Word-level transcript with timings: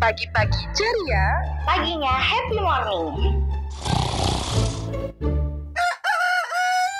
Pagi-pagi 0.00 0.64
ceria, 0.72 1.44
Paginya 1.68 2.16
Happy 2.16 2.56
Morning. 2.56 3.36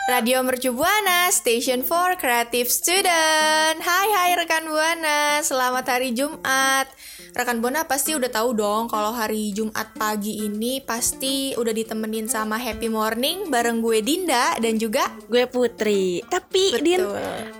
Radio 0.04 0.44
Mercu 0.44 0.76
Buana, 0.76 1.32
Station 1.32 1.80
for 1.80 2.12
Creative 2.20 2.68
Student. 2.68 3.80
Hai 3.80 4.08
hai 4.12 4.30
rekan 4.36 4.68
Buana, 4.68 5.40
selamat 5.40 5.96
hari 5.96 6.12
Jumat. 6.12 6.92
Rekan 7.32 7.64
Buana 7.64 7.88
pasti 7.88 8.12
udah 8.12 8.28
tahu 8.28 8.52
dong 8.52 8.92
kalau 8.92 9.16
hari 9.16 9.56
Jumat 9.56 9.96
pagi 9.96 10.44
ini 10.44 10.84
pasti 10.84 11.56
udah 11.56 11.72
ditemenin 11.72 12.28
sama 12.28 12.60
Happy 12.60 12.92
Morning 12.92 13.48
bareng 13.48 13.80
gue 13.80 14.04
Dinda 14.04 14.60
dan 14.60 14.76
juga 14.76 15.08
Gue 15.24 15.48
Putri. 15.48 16.20
Tapi 16.28 16.76
Betul. 16.76 16.84
Din 16.84 17.02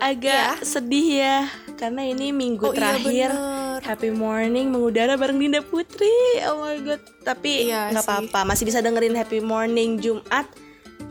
agak 0.05 0.61
sedih 0.69 1.09
ya 1.17 1.39
karena 1.81 2.05
ini 2.05 2.29
minggu 2.29 2.69
Oh 2.69 2.77
iya, 2.77 2.93
terakhir 2.93 3.60
bener. 3.81 3.89
Happy 3.89 4.11
Morning 4.11 4.69
mengudara 4.69 5.17
bareng 5.17 5.37
Dinda 5.37 5.61
Putri. 5.61 6.13
Oh 6.45 6.61
my 6.61 6.77
god. 6.81 7.01
Tapi 7.23 7.67
Iya 7.67 7.91
nggak 7.91 7.97
sih. 7.97 8.07
apa-apa, 8.07 8.41
masih 8.45 8.65
bisa 8.65 8.79
dengerin 8.79 9.17
Happy 9.17 9.41
Morning 9.41 9.97
Jumat. 9.97 10.47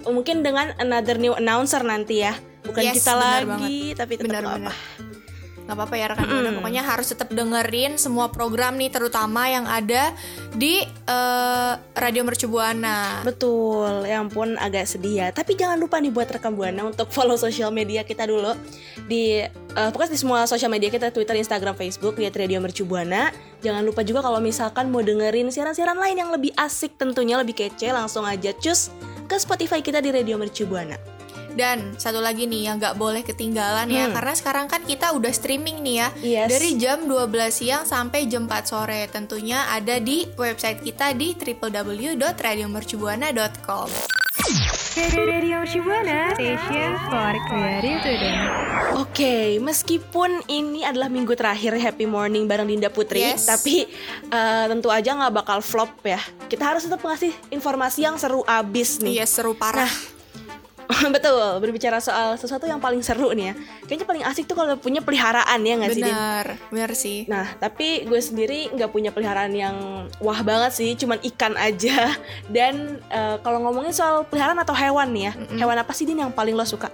Mungkin 0.01 0.41
dengan 0.41 0.71
another 0.77 1.17
new 1.17 1.33
announcer 1.33 1.81
nanti 1.81 2.21
ya. 2.21 2.37
Bukan 2.61 2.81
Yes, 2.81 3.01
kita 3.01 3.13
lagi, 3.13 3.93
tapi 3.93 4.13
tetap 4.15 4.29
nggak 4.29 4.43
Benar-benar. 4.45 4.69
apa. 4.69 4.73
Gak 5.69 5.77
apa-apa 5.77 5.95
ya 6.01 6.09
rekan 6.09 6.25
Buana, 6.25 6.49
pokoknya 6.57 6.81
harus 6.81 7.13
tetap 7.13 7.29
dengerin 7.29 8.01
semua 8.01 8.33
program 8.33 8.73
nih 8.73 8.89
terutama 8.89 9.45
yang 9.45 9.69
ada 9.69 10.17
di 10.57 10.81
eh, 10.81 11.73
Radio 11.93 12.25
Mercu 12.25 12.49
Buana. 12.49 13.21
Betul, 13.21 14.09
ya 14.09 14.17
ampun 14.17 14.57
agak 14.57 14.89
sedih 14.89 15.21
ya. 15.21 15.27
Tapi 15.29 15.53
jangan 15.53 15.77
lupa 15.77 16.01
nih 16.01 16.09
buat 16.09 16.25
rekam 16.25 16.57
buana 16.57 16.89
untuk 16.89 17.13
follow 17.13 17.37
sosial 17.37 17.69
media 17.69 18.01
kita 18.01 18.25
dulu 18.25 18.57
di 19.05 19.45
eh, 19.45 19.89
pokoknya 19.93 20.17
di 20.17 20.19
semua 20.25 20.49
sosial 20.49 20.73
media 20.73 20.89
kita 20.89 21.13
Twitter, 21.13 21.37
Instagram, 21.37 21.77
Facebook 21.77 22.17
lihat 22.17 22.33
Radio 22.33 22.57
Mercu 22.65 22.89
Buana. 22.89 23.29
Jangan 23.61 23.85
lupa 23.85 24.01
juga 24.01 24.25
kalau 24.25 24.41
misalkan 24.41 24.89
mau 24.89 25.05
dengerin 25.05 25.53
siaran-siaran 25.53 26.01
lain 26.01 26.17
yang 26.17 26.33
lebih 26.33 26.49
asik 26.57 26.97
tentunya 26.97 27.37
lebih 27.37 27.53
kece 27.53 27.93
langsung 27.93 28.25
aja 28.25 28.49
cus 28.57 28.89
ke 29.29 29.37
Spotify 29.37 29.85
kita 29.85 30.01
di 30.01 30.09
Radio 30.09 30.41
Mercu 30.41 30.65
Buana. 30.65 31.18
Dan 31.51 31.95
satu 31.95 32.17
lagi 32.17 32.43
nih 32.43 32.63
yang 32.63 32.77
nggak 32.77 32.95
boleh 32.95 33.21
ketinggalan 33.21 33.87
ya 33.87 34.01
Hmm. 34.01 34.13
karena 34.13 34.33
sekarang 34.33 34.65
kan 34.65 34.81
kita 34.81 35.11
udah 35.11 35.29
streaming 35.29 35.79
nih 35.79 35.95
ya 35.95 36.07
Yes. 36.19 36.47
dari 36.49 36.69
jam 36.75 37.03
12 37.03 37.51
siang 37.51 37.83
sampai 37.83 38.25
jam 38.25 38.43
4 38.43 38.63
sore. 38.65 39.05
Tentunya 39.07 39.67
ada 39.67 39.97
di 39.97 40.23
website 40.33 40.79
kita 40.79 41.11
di 41.11 41.33
www.radiomercubuana.com. 41.33 43.87
Oke, 48.95 49.59
meskipun 49.59 50.41
ini 50.47 50.81
adalah 50.81 51.07
minggu 51.07 51.31
terakhir 51.33 51.77
Happy 51.77 52.03
Morning 52.03 52.43
bareng 52.43 52.65
Dinda 52.65 52.87
Putri, 52.87 53.23
Yes. 53.23 53.45
tapi 53.45 53.85
eh, 54.25 54.63
tentu 54.65 54.89
aja 54.89 55.13
nggak 55.13 55.33
bakal 55.35 55.57
flop 55.61 56.01
ya. 56.01 56.17
Kita 56.45 56.63
harus 56.65 56.83
tetap 56.83 56.99
ngasih 56.99 57.31
informasi 57.49 58.01
yang 58.01 58.15
seru 58.15 58.41
abis 58.43 58.99
nih. 58.99 59.15
Iya 59.15 59.25
seru 59.25 59.53
parah. 59.53 59.87
Betul, 61.15 61.61
berbicara 61.61 62.01
soal 62.01 62.33
sesuatu 62.33 62.65
yang 62.65 62.81
paling 62.81 63.05
seru 63.05 63.29
nih 63.29 63.53
ya. 63.53 63.53
Kayaknya 63.85 64.07
paling 64.09 64.23
asik 64.25 64.49
tuh 64.49 64.57
kalau 64.57 64.73
punya 64.81 65.05
peliharaan 65.05 65.61
ya 65.61 65.73
nggak 65.77 65.91
sih, 65.93 66.01
Din? 66.01 66.09
Bener, 66.09 66.45
bener 66.73 66.91
sih. 66.97 67.19
Nah, 67.29 67.45
tapi 67.61 68.09
gue 68.09 68.17
sendiri 68.17 68.73
nggak 68.73 68.89
punya 68.89 69.13
peliharaan 69.13 69.53
yang 69.53 69.75
wah 70.17 70.41
banget 70.41 70.73
sih, 70.73 70.97
cuman 70.97 71.21
ikan 71.21 71.53
aja. 71.61 72.17
Dan 72.55 72.97
eh, 73.13 73.37
kalau 73.45 73.61
ngomongin 73.69 73.93
soal 73.93 74.25
peliharaan 74.25 74.57
atau 74.57 74.73
hewan 74.73 75.13
nih 75.13 75.29
ya, 75.29 75.33
hewan 75.61 75.77
apa 75.77 75.93
sih 75.93 76.09
Din 76.09 76.25
yang 76.25 76.33
paling 76.33 76.57
lo 76.57 76.65
suka? 76.65 76.89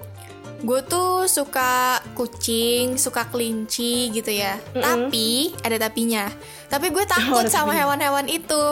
Gue 0.59 0.83
tuh 0.83 1.29
suka 1.31 2.03
kucing, 2.19 2.99
suka 2.99 3.31
kelinci 3.31 4.11
gitu 4.11 4.31
ya. 4.31 4.59
Mm-mm. 4.75 4.83
Tapi 4.83 5.55
ada 5.63 5.77
tapinya. 5.87 6.27
Tapi 6.67 6.91
gue 6.91 7.05
takut 7.15 7.47
ada 7.47 7.51
sama 7.51 7.71
hewan-hewan 7.71 8.27
itu. 8.27 8.63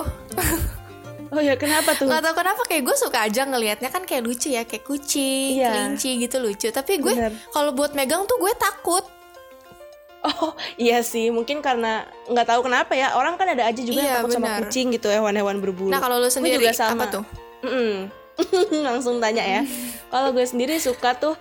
Oh 1.33 1.41
ya, 1.41 1.55
kenapa 1.55 1.91
tuh? 1.91 2.05
Gak 2.05 2.21
tau 2.21 2.33
kenapa 2.33 2.61
kayak 2.63 2.83
gue 2.83 2.95
suka 2.95 3.17
aja 3.21 3.41
ngelihatnya 3.43 3.89
kan 3.89 4.03
kayak 4.03 4.21
lucu 4.21 4.47
ya, 4.47 4.61
kayak 4.61 4.83
kucing, 4.83 5.57
Iya. 5.57 5.73
kelinci 5.73 6.21
gitu 6.21 6.37
lucu. 6.37 6.69
Tapi 6.69 7.01
gue 7.01 7.09
Bener. 7.11 7.33
kalau 7.49 7.73
buat 7.73 7.91
megang 7.91 8.23
tuh 8.23 8.37
gue 8.37 8.53
takut. 8.53 9.01
Oh 10.23 10.53
iya 10.77 11.03
sih, 11.03 11.27
mungkin 11.27 11.59
karena 11.59 12.05
nggak 12.25 12.47
tahu 12.47 12.63
kenapa 12.63 12.93
ya. 12.93 13.11
Orang 13.13 13.35
kan 13.35 13.49
ada 13.49 13.65
aja 13.65 13.75
juga 13.77 13.99
Iya, 13.99 14.07
yang 14.07 14.15
takut 14.21 14.31
sama 14.31 14.47
benar. 14.47 14.59
kucing 14.61 14.87
gitu, 14.89 15.07
hewan-hewan 15.09 15.59
berbulu. 15.59 15.89
Nah 15.89 15.99
kalau 15.99 16.21
Gue 16.21 16.31
sendiri 16.31 16.61
juga 16.61 16.71
sama. 16.71 16.95
apa 16.95 17.05
tuh? 17.11 17.23
Mm-mm. 17.61 18.07
Langsung 18.87 19.19
tanya 19.19 19.43
ya. 19.43 19.61
Kalau 20.07 20.31
gue 20.31 20.41
sendiri 20.43 20.77
suka 20.77 21.11
tuh 21.13 21.35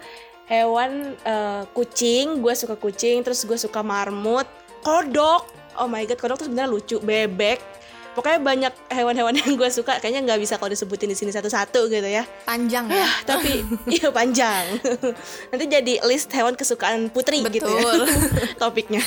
hewan 0.46 1.14
eh, 1.16 1.62
kucing, 1.70 2.40
gue 2.40 2.54
suka 2.54 2.74
kucing, 2.74 3.22
terus 3.22 3.44
gue 3.44 3.54
suka 3.54 3.80
marmut, 3.80 4.48
kodok. 4.80 5.46
Oh 5.74 5.86
my 5.86 6.02
god, 6.02 6.18
kodok 6.18 6.36
tuh 6.36 6.46
sebenarnya 6.48 6.68
lucu, 6.68 6.96
bebek. 6.98 7.62
Pokoknya 8.12 8.40
banyak 8.44 8.74
hewan-hewan 8.92 9.32
yang 9.32 9.56
gue 9.56 9.70
suka. 9.72 9.96
Kayaknya 9.96 10.20
nggak 10.28 10.40
bisa 10.44 10.54
kalau 10.60 10.68
disebutin 10.68 11.08
di 11.08 11.16
sini 11.16 11.32
satu-satu 11.32 11.88
gitu 11.88 12.04
ya. 12.04 12.28
Panjang 12.44 12.92
ya. 12.92 13.08
Tapi 13.30 13.64
iya 13.88 14.12
panjang. 14.12 14.76
Nanti 15.50 15.64
jadi 15.64 15.92
list 16.04 16.28
hewan 16.36 16.52
kesukaan 16.52 17.08
Putri 17.08 17.40
gitu 17.48 17.64
ya. 17.64 17.80
Betul. 17.80 18.00
Topiknya. 18.60 19.00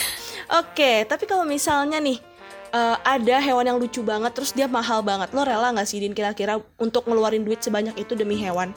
Oke, 0.46 1.10
tapi 1.10 1.26
kalau 1.26 1.42
misalnya 1.42 1.98
nih 1.98 2.22
eh, 2.70 2.98
ada 3.02 3.36
hewan 3.42 3.66
yang 3.66 3.78
lucu 3.82 4.02
banget 4.02 4.34
terus 4.34 4.54
dia 4.54 4.66
mahal 4.66 5.02
banget. 5.02 5.30
Lo 5.34 5.46
rela 5.46 5.70
nggak 5.74 5.86
sih 5.86 6.02
Din 6.02 6.14
kira-kira 6.14 6.58
untuk 6.78 7.06
ngeluarin 7.06 7.46
duit 7.46 7.62
sebanyak 7.62 7.98
itu 7.98 8.14
demi 8.18 8.38
hewan? 8.42 8.74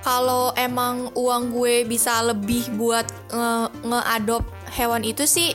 Kalau 0.00 0.56
emang 0.56 1.12
uang 1.12 1.52
gue 1.52 1.84
bisa 1.84 2.24
lebih 2.24 2.72
buat 2.80 3.04
nge- 3.28 3.68
ngeadop 3.84 4.44
hewan 4.72 5.04
itu 5.04 5.28
sih 5.28 5.52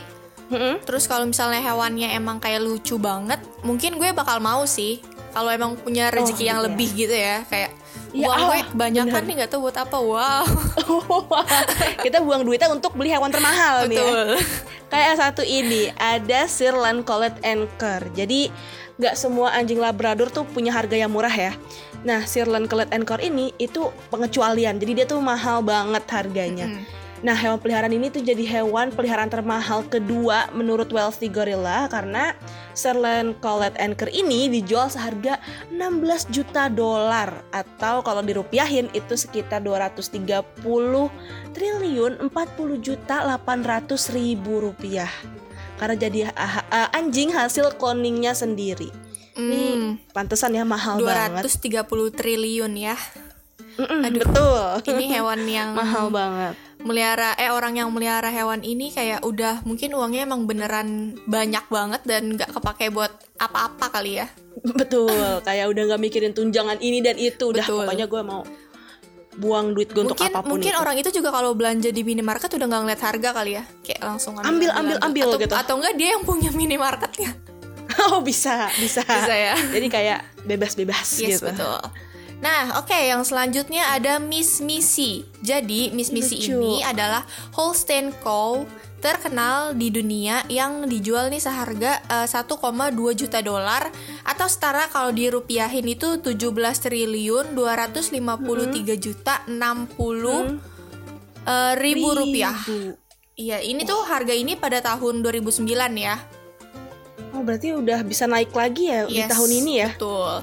Mm-mm. 0.50 0.82
Terus 0.86 1.10
kalau 1.10 1.26
misalnya 1.26 1.62
hewannya 1.62 2.14
emang 2.14 2.38
kayak 2.38 2.62
lucu 2.62 3.02
banget, 3.02 3.42
mungkin 3.66 3.98
gue 3.98 4.14
bakal 4.14 4.38
mau 4.42 4.64
sih. 4.70 5.02
Kalau 5.36 5.52
emang 5.52 5.76
punya 5.76 6.08
rezeki 6.08 6.32
gitu 6.32 6.48
yang 6.48 6.60
ya. 6.60 6.66
lebih 6.70 6.90
gitu 6.96 7.12
ya, 7.12 7.44
kayak 7.52 7.72
Ya, 8.16 8.32
uang 8.32 8.42
gue 8.48 8.60
ah, 8.64 8.66
kebanyakan 8.72 9.12
bener. 9.12 9.28
nih 9.28 9.34
nggak 9.44 9.52
tahu 9.52 9.62
buat 9.68 9.76
apa. 9.76 9.98
Wow. 10.00 10.48
Kita 12.08 12.24
buang 12.24 12.48
duitnya 12.48 12.72
untuk 12.72 12.96
beli 12.96 13.12
hewan 13.12 13.28
termahal 13.28 13.92
nih 13.92 14.00
ya. 14.00 14.08
Betul. 14.08 14.28
Kayak 14.88 15.14
satu 15.20 15.44
ini 15.44 15.92
ada 16.00 16.48
Sir 16.48 16.72
Lancolet 16.72 17.36
Anchor. 17.44 18.08
Jadi 18.16 18.48
nggak 18.96 19.16
semua 19.20 19.52
anjing 19.52 19.84
Labrador 19.84 20.32
tuh 20.32 20.48
punya 20.48 20.72
harga 20.72 20.96
yang 20.96 21.12
murah 21.12 21.32
ya. 21.32 21.52
Nah, 22.08 22.24
Sir 22.24 22.48
Lancolet 22.48 22.88
Anchor 22.96 23.20
ini 23.20 23.52
itu 23.60 23.92
pengecualian. 24.08 24.80
Jadi 24.80 24.92
dia 25.04 25.06
tuh 25.10 25.20
mahal 25.20 25.60
banget 25.60 26.08
harganya. 26.08 26.72
Nah, 27.24 27.32
hewan 27.34 27.58
peliharaan 27.58 27.96
ini 27.96 28.12
tuh 28.12 28.20
jadi 28.20 28.44
hewan 28.44 28.92
peliharaan 28.92 29.32
termahal 29.32 29.88
kedua 29.88 30.52
menurut 30.52 30.92
Wealthy 30.92 31.32
Gorilla 31.32 31.88
karena 31.88 32.36
Sirland 32.76 33.40
Collet 33.40 33.72
Anchor 33.80 34.12
ini 34.12 34.52
dijual 34.52 34.92
seharga 34.92 35.40
16 35.72 36.28
juta 36.28 36.68
dolar 36.68 37.32
atau 37.50 38.04
kalau 38.04 38.20
dirupiahin 38.20 38.92
itu 38.92 39.16
sekitar 39.16 39.64
230 39.64 40.44
triliun 41.56 42.14
40 42.20 42.32
juta 42.84 43.16
800 43.40 44.12
ribu 44.12 44.60
rupiah. 44.60 45.10
Karena 45.76 45.96
jadi 45.96 46.20
anjing 46.92 47.32
hasil 47.32 47.80
cloningnya 47.80 48.36
sendiri. 48.36 48.92
Ini 49.36 49.64
Hmm, 49.76 49.92
pantesan 50.16 50.56
ya 50.56 50.64
mahal 50.64 51.00
banget. 51.00 51.44
230 51.44 52.12
triliun 52.16 52.72
ya. 52.76 52.96
Mm-mm, 53.76 54.08
Aduh. 54.08 54.20
betul. 54.24 54.64
Ini 54.96 55.06
hewan 55.20 55.42
yang 55.44 55.76
Mahal 55.80 56.08
banget. 56.08 56.56
Melihara 56.86 57.34
eh 57.42 57.50
orang 57.50 57.82
yang 57.82 57.90
melihara 57.90 58.30
hewan 58.30 58.62
ini 58.62 58.94
kayak 58.94 59.26
udah 59.26 59.66
mungkin 59.66 59.98
uangnya 59.98 60.30
emang 60.30 60.46
beneran 60.46 61.18
banyak 61.26 61.66
banget 61.66 62.02
dan 62.06 62.38
nggak 62.38 62.54
kepake 62.54 62.94
buat 62.94 63.10
apa-apa 63.42 63.90
kali 63.90 64.22
ya. 64.22 64.30
Betul, 64.62 65.42
kayak 65.42 65.66
udah 65.74 65.84
nggak 65.92 66.02
mikirin 66.02 66.32
tunjangan 66.38 66.78
ini 66.80 67.02
dan 67.02 67.18
itu, 67.18 67.50
udah 67.50 67.66
Betul. 67.66 67.90
pokoknya 67.90 68.06
gue 68.06 68.22
mau 68.22 68.42
buang 69.36 69.76
duit 69.76 69.92
gue 69.92 70.00
untuk 70.00 70.16
apa 70.16 70.40
pun 70.40 70.56
mungkin 70.56 70.72
itu. 70.72 70.80
orang 70.80 70.96
itu 70.96 71.10
juga 71.12 71.28
kalau 71.28 71.52
belanja 71.52 71.92
di 71.92 72.02
minimarket 72.08 72.48
udah 72.56 72.72
nggak 72.72 72.82
ngeliat 72.88 73.02
harga 73.04 73.30
kali 73.36 73.52
ya 73.60 73.64
kayak 73.84 74.00
langsung 74.00 74.40
Ambil, 74.40 74.72
ambil, 74.72 74.96
ambil 75.04 75.28
atau, 75.28 75.40
gitu. 75.44 75.56
atau 75.60 75.74
enggak 75.76 75.96
dia 76.00 76.16
yang 76.16 76.24
punya 76.24 76.56
minimarketnya 76.56 77.36
oh 78.16 78.24
bisa, 78.24 78.72
bisa. 78.80 79.04
Bisa 79.04 79.36
ya. 79.36 79.54
Jadi 79.60 79.88
kayak 79.92 80.48
bebas-bebas 80.48 81.20
yes 81.20 81.44
gitu. 81.44 81.52
betul 81.52 81.84
Nah, 82.44 82.80
oke, 82.84 82.96
yang 82.96 83.24
selanjutnya 83.24 83.96
ada 83.96 84.20
Miss 84.20 84.60
Missy. 84.60 85.24
Jadi, 85.40 85.92
Miss 85.96 86.12
Missy 86.12 86.52
Lucu. 86.52 86.60
ini 86.60 86.84
adalah 86.84 87.24
Holstein 87.56 88.12
Cow 88.20 88.68
terkenal 89.00 89.78
di 89.78 89.94
dunia 89.94 90.42
yang 90.50 90.90
dijual 90.90 91.30
nih 91.30 91.38
seharga 91.38 92.02
eh, 92.10 92.26
1,2 92.26 92.98
juta 93.14 93.38
dolar 93.46 93.94
atau 94.26 94.48
setara 94.50 94.90
kalau 94.90 95.14
dirupiahin 95.14 95.86
itu 95.86 96.18
17 96.18 96.34
triliun 96.90 97.54
253 97.54 98.98
juta 98.98 99.46
60 99.46 99.54
eh, 101.46 101.74
ribu 101.78 102.08
rupiah. 102.18 102.58
Iya, 103.36 103.60
ini 103.62 103.84
tuh 103.84 104.00
harga 104.08 104.32
ini 104.32 104.56
pada 104.56 104.80
tahun 104.80 105.20
2009 105.20 105.68
ya. 106.00 106.16
Oh 107.36 107.44
berarti 107.44 107.76
udah 107.76 108.00
bisa 108.08 108.24
naik 108.32 108.56
lagi 108.56 108.88
ya 108.88 109.04
di 109.12 109.20
Yes, 109.20 109.28
tahun 109.28 109.52
ini 109.52 109.74
ya? 109.84 109.90
Betul. 109.92 110.34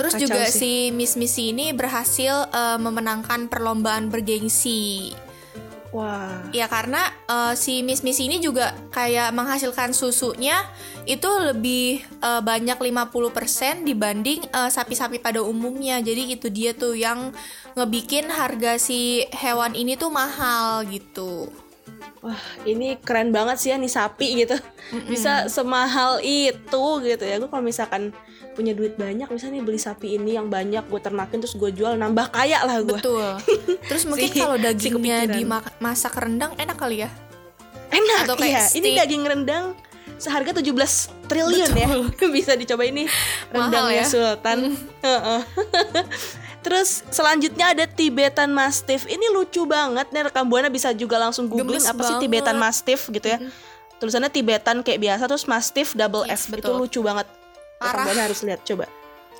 Terus 0.00 0.12
kacau 0.16 0.24
juga 0.24 0.42
sih. 0.48 0.56
si 0.56 0.72
Miss 0.96 1.12
Missy 1.20 1.52
ini 1.52 1.76
berhasil 1.76 2.48
eh, 2.48 2.78
memenangkan 2.80 3.52
perlombaan 3.52 4.08
bergengsi. 4.08 5.12
Wah. 5.92 6.46
Ya 6.54 6.70
karena 6.70 7.02
eh, 7.28 7.54
si 7.58 7.84
Miss 7.84 8.00
Missy 8.00 8.30
ini 8.30 8.40
juga 8.40 8.72
kayak 8.94 9.36
menghasilkan 9.36 9.92
susunya 9.92 10.56
itu 11.04 11.28
lebih 11.28 12.00
eh, 12.24 12.42
banyak 12.42 12.80
50% 12.80 13.84
dibanding 13.84 14.40
eh, 14.48 14.70
sapi-sapi 14.72 15.20
pada 15.20 15.44
umumnya. 15.44 16.00
Jadi 16.00 16.40
itu 16.40 16.48
dia 16.48 16.72
tuh 16.72 16.96
yang 16.96 17.36
ngebikin 17.76 18.32
harga 18.32 18.80
si 18.80 19.28
hewan 19.34 19.76
ini 19.76 19.98
tuh 20.00 20.08
mahal 20.08 20.88
gitu. 20.88 21.52
Wah, 22.20 22.36
ini 22.68 23.00
keren 23.00 23.32
banget 23.32 23.56
sih 23.56 23.68
ya 23.72 23.80
nih 23.80 23.88
sapi 23.88 24.44
gitu. 24.44 24.52
Bisa 25.08 25.48
semahal 25.48 26.20
itu 26.20 26.84
gitu 27.00 27.24
ya. 27.24 27.40
Gue 27.40 27.48
kalau 27.48 27.64
misalkan 27.64 28.12
punya 28.52 28.76
duit 28.76 29.00
banyak, 29.00 29.24
misalnya 29.24 29.56
nih 29.56 29.64
beli 29.64 29.80
sapi 29.80 30.20
ini 30.20 30.36
yang 30.36 30.52
banyak 30.52 30.84
gue 30.84 31.00
ternakin 31.00 31.40
terus 31.40 31.56
gue 31.56 31.72
jual 31.72 31.96
nambah 31.96 32.28
kaya 32.28 32.60
lah 32.60 32.84
gue. 32.84 32.92
Betul. 32.92 33.24
Terus 33.88 34.04
mungkin 34.04 34.28
Si- 34.28 34.36
kalau 34.36 34.60
si 34.60 34.64
dagingnya 34.68 35.24
kepikiran. 35.24 35.64
dimasak 35.80 36.12
rendang 36.20 36.52
enak 36.60 36.76
kali 36.76 37.08
ya? 37.08 37.10
Enak 37.88 38.28
Atau 38.28 38.36
kayak 38.36 38.68
ya. 38.68 38.76
Ini 38.76 38.88
daging 39.00 39.24
rendang 39.24 39.64
seharga 40.20 40.52
17 40.52 40.76
triliun 41.24 41.72
ya. 41.72 41.88
Bisa 42.36 42.52
dicoba 42.52 42.84
ini 42.84 43.08
rendangnya 43.48 44.04
ya. 44.04 44.04
Sultan. 44.04 44.76
Heeh. 45.00 45.40
Terus 46.60 47.00
selanjutnya 47.08 47.72
ada 47.72 47.84
Tibetan 47.88 48.52
Mastiff. 48.52 49.08
Ini 49.08 49.32
lucu 49.32 49.64
banget 49.64 50.12
nih 50.12 50.28
rekam 50.28 50.44
buana 50.44 50.68
bisa 50.68 50.92
juga 50.92 51.16
langsung 51.16 51.48
googling 51.48 51.80
Gemes 51.80 51.88
apa 51.88 52.02
sih. 52.04 52.16
Tibetan 52.20 52.56
Mastiff 52.60 53.08
gitu 53.08 53.24
ya. 53.24 53.38
Tulisannya 53.96 54.28
Tibetan 54.28 54.84
kayak 54.84 55.00
biasa 55.00 55.24
terus 55.24 55.44
Mastiff 55.48 55.96
double 55.96 56.28
Yes, 56.28 56.48
F. 56.48 56.56
Itu 56.56 56.68
betul. 56.68 56.76
lucu 56.76 57.00
banget. 57.00 57.24
Rekam 57.80 57.96
Parah. 57.96 58.04
buana 58.04 58.22
harus 58.28 58.40
lihat 58.44 58.60
coba. 58.64 58.84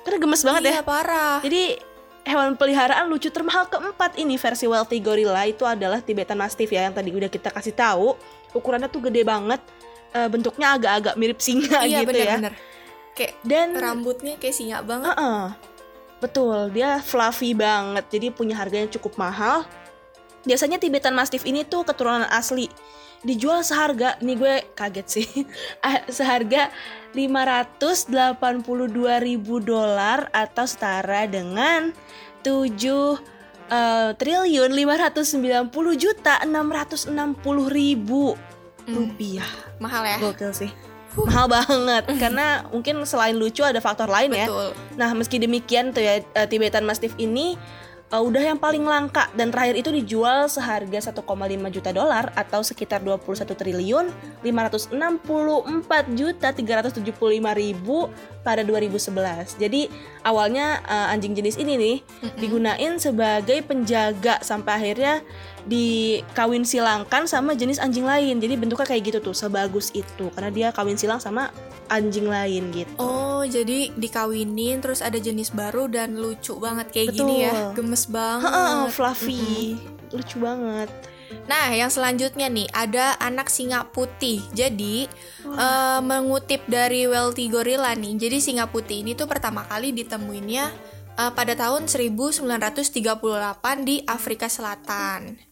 Karena 0.01 0.17
gemes 0.17 0.41
banget 0.41 0.61
iya, 0.65 0.73
ya. 0.73 0.81
parah. 0.81 1.37
Jadi 1.45 1.77
hewan 2.25 2.57
peliharaan 2.57 3.05
lucu 3.05 3.29
termahal 3.29 3.69
keempat 3.69 4.17
ini 4.17 4.37
versi 4.37 4.65
wealthy 4.65 4.97
gorilla 4.97 5.45
itu 5.45 5.61
adalah 5.65 6.01
Tibetan 6.01 6.41
Mastiff 6.41 6.69
ya 6.73 6.89
yang 6.89 6.93
tadi 6.97 7.13
udah 7.13 7.29
kita 7.29 7.53
kasih 7.53 7.77
tahu. 7.77 8.17
Ukurannya 8.57 8.89
tuh 8.89 9.05
gede 9.09 9.21
banget. 9.21 9.61
Eh, 10.11 10.27
bentuknya 10.27 10.75
agak-agak 10.75 11.15
mirip 11.21 11.39
singa 11.39 11.85
iya 11.85 12.01
gitu 12.01 12.17
ya. 12.17 12.35
bener-bener. 12.41 12.53
Kayak 13.13 13.33
Dan 13.45 13.67
rambutnya 13.77 14.33
kayak 14.41 14.55
singa 14.57 14.81
banget. 14.81 15.13
Heeh. 15.13 15.70
Betul, 16.21 16.69
dia 16.69 17.01
fluffy 17.01 17.57
banget. 17.57 18.05
Jadi 18.13 18.29
punya 18.29 18.53
harganya 18.53 18.87
cukup 18.93 19.17
mahal. 19.17 19.65
Biasanya 20.45 20.77
Tibetan 20.77 21.17
Mastiff 21.17 21.43
ini 21.49 21.65
tuh 21.65 21.81
keturunan 21.81 22.29
asli. 22.29 22.69
Dijual 23.21 23.61
seharga, 23.61 24.17
nih 24.21 24.37
gue 24.37 24.55
kaget 24.73 25.07
sih. 25.09 25.29
Seharga 26.17 26.73
582 27.13 28.09
ribu 29.21 29.61
dolar 29.61 30.29
atau 30.33 30.65
setara 30.65 31.29
dengan 31.29 31.93
7 32.41 32.73
eh, 33.69 34.09
triliun 34.17 34.71
590 34.73 36.01
juta 36.01 36.41
660 36.41 37.13
ribu 37.69 38.33
rupiah. 38.89 39.49
Mahal 39.77 40.05
ya. 40.05 40.17
Gokil 40.17 40.53
sih. 40.53 40.90
Mahal 41.17 41.47
banget 41.51 42.03
karena 42.23 42.63
mungkin 42.71 43.03
selain 43.03 43.35
lucu 43.35 43.63
ada 43.63 43.83
faktor 43.83 44.07
lain 44.07 44.31
ya. 44.31 44.47
Betul. 44.47 44.71
Nah, 44.95 45.11
meski 45.11 45.37
demikian 45.43 45.91
tuh 45.91 46.03
ya 46.03 46.23
eh, 46.23 46.47
Tibetan 46.47 46.87
Mastiff 46.87 47.11
ini 47.19 47.59
eh, 48.11 48.21
udah 48.21 48.39
yang 48.39 48.55
paling 48.55 48.87
langka 48.87 49.27
dan 49.35 49.51
terakhir 49.51 49.75
itu 49.75 49.91
dijual 49.91 50.47
seharga 50.47 51.11
1,5 51.11 51.19
juta 51.67 51.91
dolar 51.91 52.31
atau 52.31 52.63
sekitar 52.63 53.03
21 53.03 53.43
triliun 53.43 54.07
564 54.39 54.95
juta 56.15 56.47
375 56.55 57.03
ribu 57.59 58.07
pada 58.41 58.63
2011. 58.63 59.59
Jadi 59.59 59.91
awalnya 60.23 60.79
eh, 60.87 61.11
anjing 61.11 61.35
jenis 61.35 61.59
ini 61.59 61.75
nih 61.75 61.97
digunain 62.39 62.95
sebagai 63.03 63.59
penjaga 63.67 64.39
sampai 64.39 64.79
akhirnya 64.79 65.19
dikawin 65.65 66.65
silangkan 66.65 67.29
sama 67.29 67.53
jenis 67.53 67.77
anjing 67.77 68.05
lain. 68.05 68.41
Jadi 68.41 68.53
bentuknya 68.57 68.87
kayak 68.87 69.03
gitu 69.13 69.19
tuh, 69.21 69.35
sebagus 69.37 69.93
itu 69.93 70.29
karena 70.33 70.49
dia 70.49 70.67
kawin 70.73 70.97
silang 70.97 71.21
sama 71.21 71.53
anjing 71.91 72.25
lain 72.31 72.71
gitu. 72.71 72.95
Oh, 72.97 73.43
jadi 73.43 73.91
dikawinin 73.93 74.79
terus 74.79 75.03
ada 75.03 75.19
jenis 75.19 75.51
baru 75.51 75.91
dan 75.91 76.15
lucu 76.15 76.55
banget 76.55 76.87
kayak 76.89 77.07
Betul. 77.11 77.19
gini 77.27 77.35
ya. 77.45 77.75
Gemes 77.75 78.07
banget. 78.07 78.47
Heeh, 78.47 78.81
fluffy. 78.89 79.75
Lucu 80.15 80.37
banget. 80.39 80.89
Nah, 81.47 81.71
yang 81.71 81.91
selanjutnya 81.91 82.47
nih 82.47 82.67
ada 82.71 83.19
anak 83.19 83.51
singa 83.51 83.87
putih. 83.91 84.39
Jadi 84.55 85.07
eh, 85.45 85.99
mengutip 85.99 86.63
dari 86.67 87.07
Wealthy 87.07 87.51
Gorilla 87.51 87.91
nih. 87.91 88.15
Jadi 88.19 88.37
singa 88.39 88.71
putih 88.71 89.03
ini 89.03 89.15
tuh 89.15 89.27
pertama 89.27 89.67
kali 89.67 89.91
ditemuinnya 89.91 90.65
eh, 91.19 91.31
pada 91.35 91.53
tahun 91.55 91.91
1938 91.91 92.87
di 93.83 94.03
Afrika 94.07 94.47
Selatan. 94.47 95.50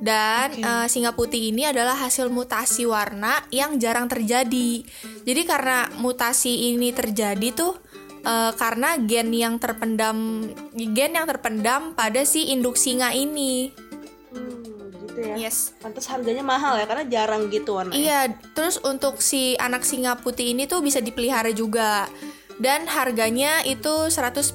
Dan 0.00 0.58
Oke. 0.58 0.64
eh, 0.64 0.86
singa 0.90 1.12
putih 1.14 1.50
ini 1.52 1.68
adalah 1.68 1.94
hasil 1.98 2.30
mutasi 2.30 2.88
warna 2.88 3.44
yang 3.54 3.78
jarang 3.78 4.10
terjadi. 4.10 4.82
Jadi 5.24 5.42
karena 5.46 5.90
mutasi 6.00 6.74
ini 6.74 6.90
terjadi 6.90 7.54
tuh 7.54 7.78
eh, 8.24 8.52
karena 8.56 8.98
gen 8.98 9.30
yang 9.30 9.58
terpendam 9.58 10.48
gen 10.74 11.12
yang 11.14 11.26
terpendam 11.28 11.94
pada 11.94 12.22
si 12.26 12.50
induk 12.50 12.74
singa 12.78 13.14
ini. 13.14 13.70
Hmm, 14.34 14.90
gitu 15.06 15.18
ya. 15.22 15.34
Yes. 15.46 15.72
Pantas 15.78 16.10
harganya 16.10 16.42
mahal 16.42 16.74
ya 16.80 16.86
karena 16.90 17.04
jarang 17.06 17.46
gitu 17.48 17.78
warnanya. 17.78 17.96
Iya, 17.96 18.20
terus 18.52 18.82
untuk 18.82 19.22
si 19.22 19.54
anak 19.62 19.86
singa 19.86 20.18
putih 20.18 20.52
ini 20.52 20.66
tuh 20.66 20.82
bisa 20.82 20.98
dipelihara 20.98 21.54
juga. 21.54 22.10
Dan 22.54 22.86
harganya 22.86 23.66
itu 23.66 24.06
140 24.06 24.54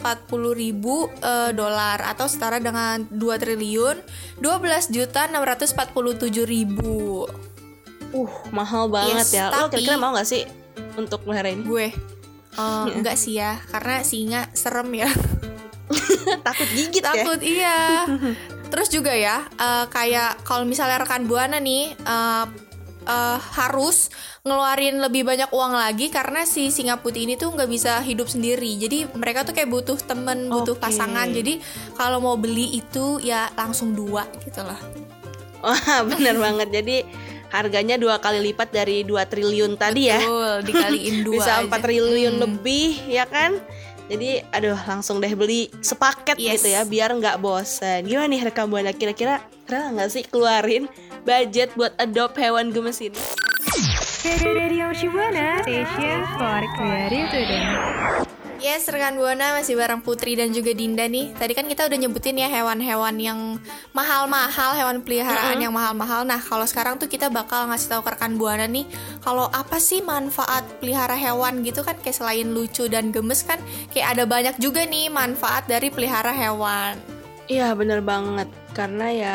ribu 0.56 1.12
eh, 1.20 1.51
dolar 1.51 2.00
atau 2.01 2.25
setara 2.25 2.58
dengan 2.58 3.03
2 3.12 3.20
triliun 3.36 4.00
12 4.39 4.96
juta 4.96 5.27
647 5.27 5.75
ribu 6.48 7.27
Uh, 8.10 8.25
mahal 8.50 8.89
banget 8.89 9.22
Yes, 9.22 9.38
ya. 9.38 9.53
Lo 9.53 9.70
tapi- 9.70 9.86
kira-kira 9.86 10.01
mau 10.01 10.18
gak 10.18 10.25
sih 10.25 10.41
untuk 10.98 11.29
melihara 11.29 11.53
ini? 11.53 11.62
gue. 11.62 11.88
Eh, 12.50 12.86
enggak 12.98 13.13
sih 13.13 13.38
ya, 13.38 13.62
karena 13.70 14.01
singa 14.01 14.50
serem 14.51 14.89
ya. 14.98 15.06
Takut 16.46 16.70
gigit 16.74 17.00
ya? 17.00 17.13
Takut 17.13 17.39
iya. 17.46 17.77
Terus 18.74 18.89
juga 18.89 19.13
ya, 19.13 19.46
eh, 19.46 19.86
kayak 19.88 20.41
kalau 20.41 20.65
misalnya 20.65 20.98
rekan 20.98 21.29
buana 21.29 21.62
nih 21.62 21.94
eh, 21.94 22.46
eh, 23.10 23.38
harus 23.58 24.13
ngeluarin 24.39 25.01
lebih 25.01 25.25
banyak 25.25 25.50
uang 25.50 25.74
lagi 25.74 26.08
karena 26.08 26.46
si 26.46 26.70
singa 26.70 27.01
putih 27.01 27.25
ini 27.25 27.36
tuh 27.36 27.50
nggak 27.50 27.68
bisa 27.68 28.00
hidup 28.00 28.30
sendiri. 28.30 28.78
Jadi 28.78 29.10
mereka 29.18 29.42
tuh 29.42 29.51
kayak 29.51 29.68
butuh 29.68 29.98
temen, 29.98 30.48
butuh 30.48 30.78
Oke. 30.78 30.84
pasangan. 30.86 31.25
Jadi 31.28 31.58
kalau 31.94 32.22
mau 32.22 32.38
beli 32.38 32.78
itu 32.78 33.18
ya 33.20 33.50
langsung 33.58 33.92
dua 33.92 34.30
gitu 34.39 34.62
loh. 34.62 34.78
Wah, 35.60 35.75
bener 36.13 36.38
banget. 36.38 36.70
Jadi 36.72 36.98
harganya 37.50 37.98
dua 37.98 38.22
kali 38.22 38.46
lipat 38.46 38.70
dari 38.70 39.01
2 39.01 39.25
triliun 39.25 39.74
tadi 39.74 40.06
ya. 40.06 40.22
Betul, 40.22 40.70
dikaliin 40.70 41.16
dua 41.28 41.34
Bisa 41.36 41.51
aja. 41.58 41.66
4 41.66 41.82
triliun 41.82 42.34
Hmm. 42.38 42.44
lebih 42.46 42.89
ya 43.10 43.25
kan? 43.25 43.58
Jadi 44.06 44.42
aduh 44.50 44.78
langsung 44.86 45.18
deh 45.18 45.34
beli 45.34 45.70
sepaket 45.82 46.38
Yes. 46.38 46.62
gitu 46.62 46.74
ya 46.74 46.82
biar 46.82 47.10
nggak 47.12 47.38
bosan. 47.38 48.06
Gimana 48.06 48.25
nih 48.25 48.42
rekam 48.46 48.70
buana 48.70 48.89
kira-kira 48.89 49.38
rela 49.66 49.94
nggak 49.94 50.10
sih 50.10 50.24
keluarin 50.25 50.86
budget 51.30 51.70
buat 51.78 51.94
adopt 52.02 52.42
hewan 52.42 52.74
gemes 52.74 52.98
ini? 53.06 53.22
Radio 54.42 54.90
Shibuana 54.98 55.62
Station 55.62 56.26
for 56.42 56.62
Creative 56.74 57.30
Student. 57.30 57.70
Yes, 58.58 58.90
rekan 58.90 59.16
Buana 59.16 59.56
masih 59.56 59.78
bareng 59.78 60.02
Putri 60.02 60.36
dan 60.36 60.52
juga 60.52 60.74
Dinda 60.74 61.06
nih. 61.06 61.32
Tadi 61.38 61.54
kan 61.54 61.70
kita 61.70 61.86
udah 61.86 61.96
nyebutin 62.02 62.34
ya 62.34 62.50
hewan-hewan 62.50 63.16
yang 63.22 63.40
mahal-mahal, 63.94 64.74
hewan 64.76 65.06
peliharaan 65.06 65.62
yang 65.62 65.72
mahal-mahal. 65.72 66.26
Nah, 66.26 66.42
kalau 66.42 66.66
sekarang 66.66 66.98
tuh 66.98 67.08
kita 67.08 67.30
bakal 67.30 67.70
ngasih 67.72 67.94
tahu 67.94 68.02
ke 68.04 68.12
rekan 68.18 68.36
Buana 68.36 68.66
nih, 68.66 68.90
kalau 69.22 69.48
apa 69.54 69.78
sih 69.78 70.02
manfaat 70.02 70.66
pelihara 70.82 71.14
hewan 71.14 71.62
gitu 71.62 71.86
kan 71.86 71.96
kayak 72.02 72.20
selain 72.20 72.52
lucu 72.52 72.90
dan 72.90 73.14
gemes 73.14 73.46
kan 73.46 73.62
kayak 73.94 74.18
ada 74.18 74.24
banyak 74.26 74.58
juga 74.58 74.84
nih 74.84 75.14
manfaat 75.14 75.70
dari 75.70 75.94
pelihara 75.94 76.34
hewan. 76.34 76.98
Iya 77.46 77.78
bener 77.78 78.02
banget 78.02 78.50
karena 78.74 79.08
ya 79.14 79.34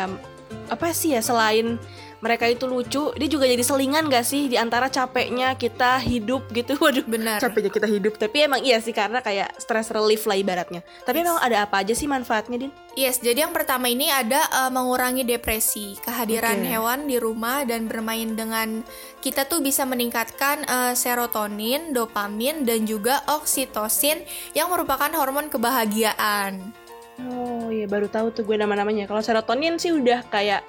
apa 0.69 0.91
sih 0.91 1.13
ya 1.13 1.21
selain 1.21 1.79
mereka 2.25 2.49
itu 2.49 2.65
lucu, 2.65 3.13
dia 3.13 3.29
juga 3.29 3.45
jadi 3.45 3.61
selingan 3.61 4.09
gak 4.09 4.25
sih 4.25 4.49
di 4.49 4.57
antara 4.57 4.89
capeknya 4.89 5.53
kita 5.53 6.01
hidup 6.01 6.49
gitu. 6.49 6.73
Waduh, 6.83 7.05
Benar. 7.05 7.37
capeknya 7.37 7.69
kita 7.69 7.85
hidup. 7.85 8.17
Tapi 8.17 8.49
emang 8.49 8.65
iya 8.65 8.81
sih 8.81 8.97
karena 8.97 9.21
kayak 9.21 9.53
stress 9.61 9.93
relief 9.93 10.25
lah 10.25 10.33
ibaratnya. 10.33 10.81
Tapi 11.05 11.21
emang 11.21 11.37
ada 11.37 11.69
apa 11.69 11.85
aja 11.85 11.93
sih 11.93 12.09
manfaatnya, 12.09 12.57
Din? 12.57 12.73
Yes, 12.97 13.21
jadi 13.21 13.45
yang 13.45 13.53
pertama 13.53 13.91
ini 13.91 14.09
ada 14.09 14.41
eh, 14.41 14.71
mengurangi 14.73 15.21
depresi. 15.21 15.99
Kehadiran 16.01 16.65
Oke. 16.65 16.67
hewan 16.71 16.99
di 17.05 17.17
rumah 17.21 17.61
dan 17.67 17.85
bermain 17.85 18.33
dengan 18.33 18.81
kita 19.21 19.45
tuh 19.45 19.61
bisa 19.61 19.85
meningkatkan 19.85 20.65
eh, 20.65 20.93
serotonin, 20.97 21.93
dopamin, 21.93 22.65
dan 22.65 22.89
juga 22.89 23.21
oksitosin 23.29 24.25
yang 24.57 24.73
merupakan 24.73 25.13
hormon 25.13 25.51
kebahagiaan. 25.51 26.84
Oh 27.17 27.67
iya 27.69 27.85
baru 27.85 28.07
tahu 28.07 28.31
tuh 28.31 28.43
gue 28.43 28.55
nama-namanya. 28.55 29.05
Kalau 29.05 29.19
serotonin 29.19 29.75
sih 29.75 29.91
udah 29.91 30.25
kayak 30.27 30.61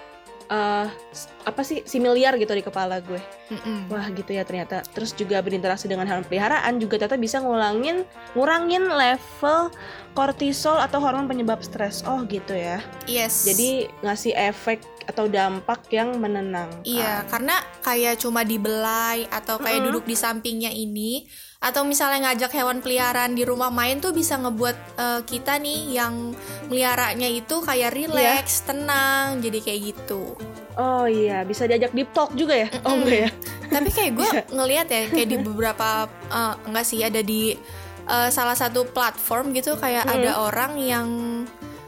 eh 0.46 0.86
s- 1.10 1.26
apa 1.42 1.66
sih 1.66 1.82
similiar 1.82 2.38
gitu 2.38 2.54
di 2.54 2.62
kepala 2.62 3.02
gue. 3.02 3.18
Mm-mm. 3.50 3.90
Wah 3.90 4.06
gitu 4.14 4.30
ya 4.30 4.46
ternyata. 4.46 4.86
Terus 4.86 5.10
juga 5.10 5.42
berinteraksi 5.42 5.90
dengan 5.90 6.06
hewan 6.06 6.22
peliharaan 6.22 6.78
juga 6.78 6.96
ternyata 6.96 7.18
bisa 7.18 7.42
ngulangin 7.42 8.06
ngurangin 8.38 8.86
level 8.86 9.74
kortisol 10.14 10.78
atau 10.78 11.02
hormon 11.02 11.26
penyebab 11.26 11.58
stres. 11.60 12.06
Oh 12.06 12.22
gitu 12.24 12.54
ya. 12.54 12.78
Yes. 13.10 13.42
Jadi 13.42 13.90
ngasih 14.00 14.38
efek 14.38 14.78
atau 15.06 15.26
dampak 15.26 15.86
yang 15.90 16.14
menenangkan. 16.14 16.82
Iya, 16.82 17.26
karena 17.26 17.54
kayak 17.78 18.18
cuma 18.18 18.42
dibelai 18.42 19.26
atau 19.26 19.58
kayak 19.58 19.82
Mm-mm. 19.82 19.98
duduk 19.98 20.04
di 20.06 20.14
sampingnya 20.14 20.70
ini 20.70 21.26
atau 21.58 21.82
misalnya 21.82 22.28
ngajak 22.28 22.52
hewan 22.52 22.78
peliharaan 22.78 23.32
di 23.32 23.42
rumah 23.42 23.68
main 23.68 23.96
tuh 23.96 24.10
bisa 24.10 24.36
ngebuat 24.36 24.76
eh, 24.94 25.20
kita 25.22 25.56
nih 25.56 25.94
yang 25.94 26.36
meliharanya 26.66 27.26
itu 27.26 27.58
kayak 27.58 27.92
relax, 27.92 28.62
tenang, 28.62 29.40
jadi 29.40 29.58
kayak 29.60 29.80
gitu. 29.92 30.36
Oh 30.74 31.04
iya, 31.04 31.40
bisa 31.42 31.64
diajak 31.64 31.90
deep 31.90 32.12
talk 32.12 32.30
juga 32.32 32.52
ya? 32.54 32.68
Oh 32.82 32.92
enggak 32.94 33.18
ya? 33.18 33.30
Tapi 33.66 33.88
kayak 33.88 34.12
gue 34.12 34.28
ngeliat 34.50 34.86
ya 34.86 35.02
kayak 35.06 35.28
di 35.28 35.38
beberapa 35.48 35.88
eh, 36.28 36.54
enggak 36.62 36.84
sih 36.84 37.00
ada 37.00 37.20
di 37.20 37.56
eh, 38.04 38.28
salah 38.28 38.54
satu 38.54 38.84
platform 38.84 39.50
gitu 39.52 39.74
kayak 39.74 40.04
Hmm. 40.04 40.14
ada 40.14 40.30
orang 40.38 40.72
yang 40.76 41.08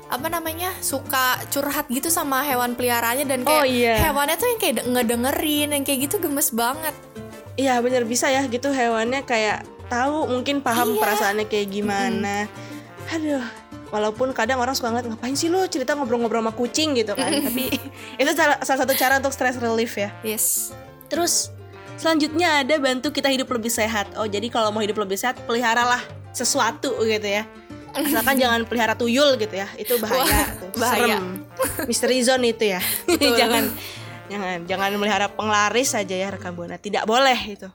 apa 0.09 0.25
namanya 0.27 0.73
suka 0.81 1.37
curhat 1.49 1.85
gitu 1.87 2.09
sama 2.09 2.41
hewan 2.41 2.73
peliharaannya 2.73 3.29
dan 3.29 3.45
kayak 3.45 3.61
Oh, 3.61 3.69
iya. 3.69 4.01
hewannya 4.01 4.35
tuh 4.35 4.49
yang 4.49 4.59
kayak 4.59 4.75
de- 4.75 4.87
ngedengerin 4.89 5.69
yang 5.71 5.85
kayak 5.85 6.09
gitu 6.09 6.17
gemes 6.19 6.49
banget. 6.51 6.97
Iya 7.59 7.83
bener 7.83 8.07
bisa 8.07 8.31
ya 8.31 8.47
gitu 8.47 8.71
hewannya 8.71 9.27
kayak 9.27 9.67
tahu 9.91 10.31
mungkin 10.31 10.63
paham 10.63 10.95
Iya. 10.95 11.01
perasaannya 11.03 11.47
kayak 11.51 11.69
gimana. 11.69 12.47
Aduh, 13.11 13.43
walaupun 13.91 14.31
kadang 14.31 14.63
orang 14.63 14.77
suka 14.77 14.93
ngeliat 14.93 15.11
ngapain 15.11 15.35
sih 15.35 15.49
lu 15.49 15.65
cerita 15.67 15.99
ngobrol-ngobrol 15.99 16.39
sama 16.39 16.55
kucing 16.55 16.95
gitu 16.95 17.19
kan. 17.19 17.35
Tapi 17.51 17.67
itu 18.15 18.31
cara- 18.33 18.63
salah 18.63 18.81
satu 18.87 18.95
cara 18.95 19.19
untuk 19.19 19.35
stress 19.35 19.59
relief 19.59 19.99
ya. 19.99 20.15
Yes. 20.23 20.71
Terus 21.11 21.51
selanjutnya 21.99 22.63
ada 22.63 22.79
bantu 22.79 23.11
kita 23.11 23.27
hidup 23.27 23.51
lebih 23.51 23.75
sehat. 23.75 24.15
Oh 24.15 24.29
jadi 24.29 24.47
kalau 24.49 24.71
mau 24.71 24.79
hidup 24.79 25.03
lebih 25.03 25.19
sehat 25.19 25.35
peliharalah 25.43 26.05
sesuatu 26.31 26.95
gitu 27.03 27.27
ya. 27.27 27.43
Asalkan 27.91 28.39
jangan 28.45 28.69
pelihara 28.69 28.95
tuyul 28.95 29.35
gitu 29.35 29.57
ya, 29.57 29.67
itu 29.75 29.99
bahaya. 29.99 30.23
Wah, 30.23 30.47
tuh. 30.55 30.71
bahaya. 30.79 31.17
Serem. 31.19 31.25
Misteri 31.91 32.23
zone 32.23 32.55
itu 32.55 32.71
ya. 32.71 32.79
jangan 33.41 33.73
jangan 34.29 34.65
jangan 34.69 34.91
melihara 34.97 35.27
penglaris 35.33 35.93
saja 35.97 36.15
ya 36.15 36.29
rekam 36.31 36.55
buana. 36.55 36.77
Tidak 36.77 37.05
boleh 37.05 37.39
itu 37.49 37.69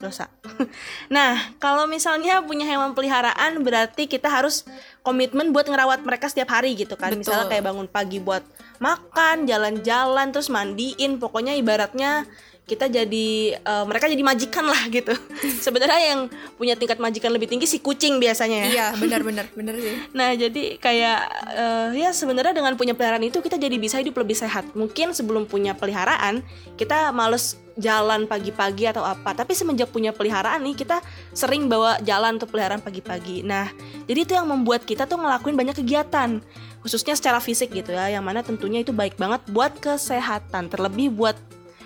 dosa. 0.00 0.32
nah 1.14 1.52
kalau 1.60 1.84
misalnya 1.84 2.40
punya 2.40 2.64
hewan 2.64 2.96
peliharaan 2.96 3.60
berarti 3.60 4.08
kita 4.08 4.32
harus 4.32 4.64
komitmen 5.04 5.52
buat 5.52 5.68
ngerawat 5.68 6.00
mereka 6.00 6.32
setiap 6.32 6.56
hari 6.56 6.72
gitu 6.72 6.96
kan. 6.96 7.12
Betul. 7.12 7.28
Misalnya 7.28 7.46
kayak 7.52 7.64
bangun 7.68 7.86
pagi 7.86 8.18
buat 8.18 8.40
makan, 8.80 9.44
jalan-jalan, 9.44 10.32
terus 10.32 10.48
mandiin. 10.48 11.20
Pokoknya 11.20 11.52
ibaratnya 11.52 12.24
kita 12.70 12.86
jadi 12.86 13.58
eh, 13.58 13.84
mereka 13.90 14.06
jadi 14.06 14.22
majikan 14.22 14.62
lah 14.62 14.86
gitu. 14.86 15.10
Sebenarnya 15.66 16.14
yang 16.14 16.20
punya 16.54 16.78
tingkat 16.78 17.02
majikan 17.02 17.34
lebih 17.34 17.50
tinggi 17.50 17.66
si 17.66 17.82
kucing 17.82 18.22
biasanya 18.22 18.58
ya. 18.62 18.68
Iya, 18.70 18.86
benar-benar, 19.02 19.50
benar 19.50 19.74
sih. 19.82 19.98
Nah, 20.14 20.30
jadi 20.38 20.78
kayak 20.78 21.20
eh, 21.50 21.88
ya 21.98 22.14
sebenarnya 22.14 22.54
dengan 22.54 22.78
punya 22.78 22.94
peliharaan 22.94 23.26
itu 23.26 23.42
kita 23.42 23.58
jadi 23.58 23.74
bisa 23.74 23.98
hidup 23.98 24.14
lebih 24.22 24.38
sehat. 24.38 24.70
Mungkin 24.78 25.10
sebelum 25.10 25.50
punya 25.50 25.74
peliharaan 25.74 26.46
kita 26.78 27.10
males 27.10 27.58
jalan 27.74 28.30
pagi-pagi 28.30 28.86
atau 28.86 29.02
apa. 29.02 29.34
Tapi 29.34 29.50
semenjak 29.50 29.90
punya 29.90 30.14
peliharaan 30.14 30.62
nih 30.62 30.78
kita 30.78 31.02
sering 31.34 31.66
bawa 31.66 31.98
jalan 32.06 32.38
untuk 32.38 32.54
peliharaan 32.54 32.84
pagi-pagi. 32.84 33.42
Nah, 33.42 33.66
jadi 34.06 34.22
itu 34.22 34.32
yang 34.38 34.46
membuat 34.46 34.86
kita 34.86 35.10
tuh 35.10 35.18
ngelakuin 35.18 35.58
banyak 35.58 35.82
kegiatan 35.82 36.38
khususnya 36.80 37.12
secara 37.12 37.38
fisik 37.44 37.76
gitu 37.76 37.92
ya 37.92 38.08
yang 38.08 38.24
mana 38.24 38.40
tentunya 38.40 38.80
itu 38.80 38.88
baik 38.88 39.20
banget 39.20 39.44
buat 39.52 39.76
kesehatan 39.84 40.72
terlebih 40.72 41.12
buat 41.12 41.36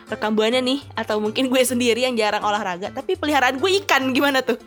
rekam 0.09 0.37
buana 0.37 0.61
nih 0.61 0.85
atau 0.95 1.19
mungkin 1.19 1.49
gue 1.49 1.63
sendiri 1.65 2.05
yang 2.05 2.15
jarang 2.15 2.45
olahraga 2.45 2.93
tapi 2.93 3.17
peliharaan 3.17 3.57
gue 3.57 3.71
ikan 3.85 4.13
gimana 4.13 4.45
tuh? 4.45 4.61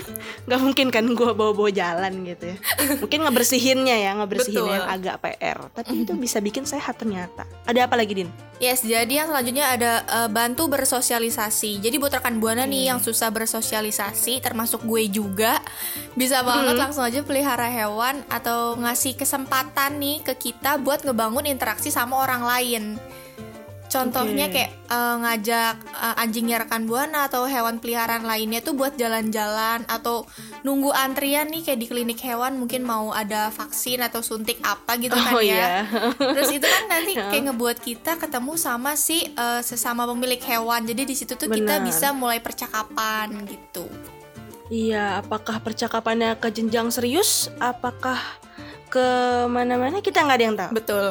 Nggak 0.46 0.60
mungkin 0.60 0.86
kan 0.94 1.04
gue 1.06 1.30
bawa-bawa 1.34 1.70
jalan 1.70 2.24
gitu 2.24 2.54
ya. 2.54 2.56
Mungkin 3.02 3.18
ngebersihinnya 3.26 3.96
ya 3.98 4.10
ngebersihin 4.18 4.62
Betul. 4.62 4.74
yang 4.76 4.86
agak 4.86 5.16
PR 5.24 5.58
tapi 5.74 6.06
itu 6.06 6.12
bisa 6.14 6.38
bikin 6.38 6.64
sehat 6.68 6.98
ternyata. 7.00 7.46
Ada 7.66 7.90
apa 7.90 7.98
lagi 7.98 8.24
din? 8.24 8.30
Yes, 8.62 8.86
jadi 8.86 9.24
yang 9.24 9.28
selanjutnya 9.34 9.66
ada 9.66 9.92
eh, 10.06 10.30
bantu 10.30 10.70
bersosialisasi. 10.70 11.82
Jadi 11.82 11.96
buat 11.98 12.14
rekan 12.14 12.38
buana 12.38 12.62
nih 12.62 12.94
yang 12.94 13.02
susah 13.02 13.34
bersosialisasi, 13.34 14.38
termasuk 14.38 14.86
gue 14.86 15.10
juga, 15.10 15.58
bisa 16.14 16.40
banget 16.46 16.78
langsung 16.78 17.02
aja 17.02 17.26
pelihara 17.26 17.66
hewan 17.66 18.22
atau 18.30 18.78
ngasih 18.78 19.18
kesempatan 19.18 19.98
nih 19.98 20.22
ke 20.22 20.34
kita 20.38 20.78
buat 20.78 21.02
ngebangun 21.02 21.50
interaksi 21.50 21.90
sama 21.90 22.22
orang 22.22 22.46
lain. 22.46 22.84
Contohnya 23.94 24.50
Oke. 24.50 24.54
kayak 24.58 24.70
eh, 24.90 25.14
ngajak 25.22 25.76
eh, 25.86 26.22
anjingnya 26.22 26.56
rekan 26.66 26.82
buana 26.84 27.30
atau 27.30 27.46
hewan 27.46 27.78
peliharaan 27.78 28.26
lainnya 28.26 28.58
tuh 28.58 28.74
buat 28.74 28.98
jalan-jalan 28.98 29.86
atau 29.86 30.26
nunggu 30.66 30.90
antrian 30.90 31.46
nih 31.46 31.62
kayak 31.62 31.78
di 31.78 31.86
klinik 31.86 32.18
hewan 32.18 32.58
mungkin 32.58 32.82
mau 32.82 33.14
ada 33.14 33.54
vaksin 33.54 34.02
atau 34.02 34.18
suntik 34.18 34.58
apa 34.66 34.98
gitu 34.98 35.14
kan 35.14 35.30
Oh, 35.30 35.38
ya. 35.38 35.54
iya. 35.54 35.68
Terus 36.18 36.50
itu 36.50 36.66
kan 36.66 36.84
nanti 36.90 37.12
kayak 37.30 37.54
ngebuat 37.54 37.78
kita 37.78 38.18
ketemu 38.18 38.58
sama 38.58 38.98
si 38.98 39.30
eh, 39.30 39.62
sesama 39.62 40.04
pemilik 40.04 40.42
hewan. 40.42 40.82
Jadi 40.82 41.02
di 41.06 41.14
situ 41.14 41.38
tuh 41.38 41.46
kita 41.46 41.78
Benar. 41.78 41.86
bisa 41.86 42.10
mulai 42.10 42.42
percakapan 42.42 43.30
gitu. 43.46 43.86
Iya, 44.72 45.20
apakah 45.20 45.60
percakapannya 45.60 46.40
ke 46.40 46.48
jenjang 46.48 46.88
serius? 46.88 47.52
Apakah 47.60 48.16
ke 48.88 49.06
mana-mana? 49.44 50.00
Kita 50.00 50.24
nggak 50.24 50.38
ada 50.40 50.44
yang 50.48 50.56
tahu. 50.56 50.70
Betul. 50.72 51.06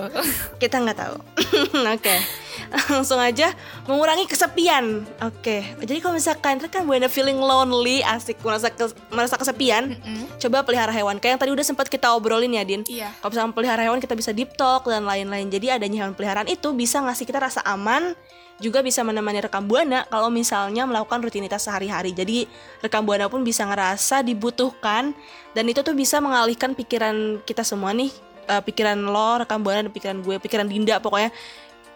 Kita 0.57 0.81
nggak 0.81 0.97
tahu. 0.97 1.15
Oke, 1.95 2.15
langsung 2.93 3.19
aja 3.19 3.51
mengurangi 3.85 4.25
kesepian. 4.25 5.05
Oke, 5.23 5.63
jadi 5.83 5.99
kalau 5.99 6.15
misalkan 6.17 6.59
kan 6.63 6.83
buena 6.87 7.07
feeling 7.07 7.37
lonely, 7.37 8.01
asik 8.03 8.39
merasa 8.41 8.71
kes- 8.71 8.95
merasa 9.09 9.35
kesepian, 9.37 9.97
coba 10.39 10.63
pelihara 10.63 10.91
hewan. 10.91 11.19
Kayak 11.19 11.37
yang 11.37 11.41
tadi 11.41 11.51
udah 11.53 11.65
sempat 11.65 11.87
kita 11.87 12.11
obrolin 12.13 12.55
ya, 12.55 12.63
Din. 12.63 12.81
Iya. 12.87 13.11
Kalau 13.19 13.31
misalkan 13.31 13.53
pelihara 13.53 13.81
hewan 13.83 13.99
kita 13.99 14.13
bisa 14.17 14.31
deep 14.31 14.55
talk 14.55 14.87
dan 14.87 15.03
lain-lain. 15.03 15.47
Jadi 15.49 15.73
adanya 15.73 16.05
hewan 16.05 16.13
peliharaan 16.15 16.49
itu 16.49 16.71
bisa 16.75 17.01
ngasih 17.03 17.25
kita 17.27 17.39
rasa 17.41 17.61
aman, 17.65 18.15
juga 18.61 18.79
bisa 18.79 19.01
menemani 19.01 19.43
rekam 19.43 19.65
buana 19.65 20.05
kalau 20.07 20.29
misalnya 20.29 20.85
melakukan 20.85 21.19
rutinitas 21.19 21.65
sehari-hari. 21.65 22.15
Jadi 22.15 22.45
rekam 22.79 23.03
buana 23.03 23.27
pun 23.27 23.41
bisa 23.41 23.65
ngerasa 23.65 24.21
dibutuhkan 24.21 25.11
dan 25.51 25.63
itu 25.67 25.81
tuh 25.81 25.91
bisa 25.91 26.21
mengalihkan 26.21 26.77
pikiran 26.77 27.41
kita 27.43 27.65
semua 27.65 27.91
nih, 27.91 28.13
eh, 28.47 28.61
pikiran 28.63 28.95
lo, 29.03 29.43
rekam 29.43 29.59
buana 29.59 29.87
dan 29.87 29.91
pikiran 29.91 30.17
gue, 30.21 30.35
pikiran 30.39 30.67
Dinda 30.69 31.01
pokoknya 31.03 31.33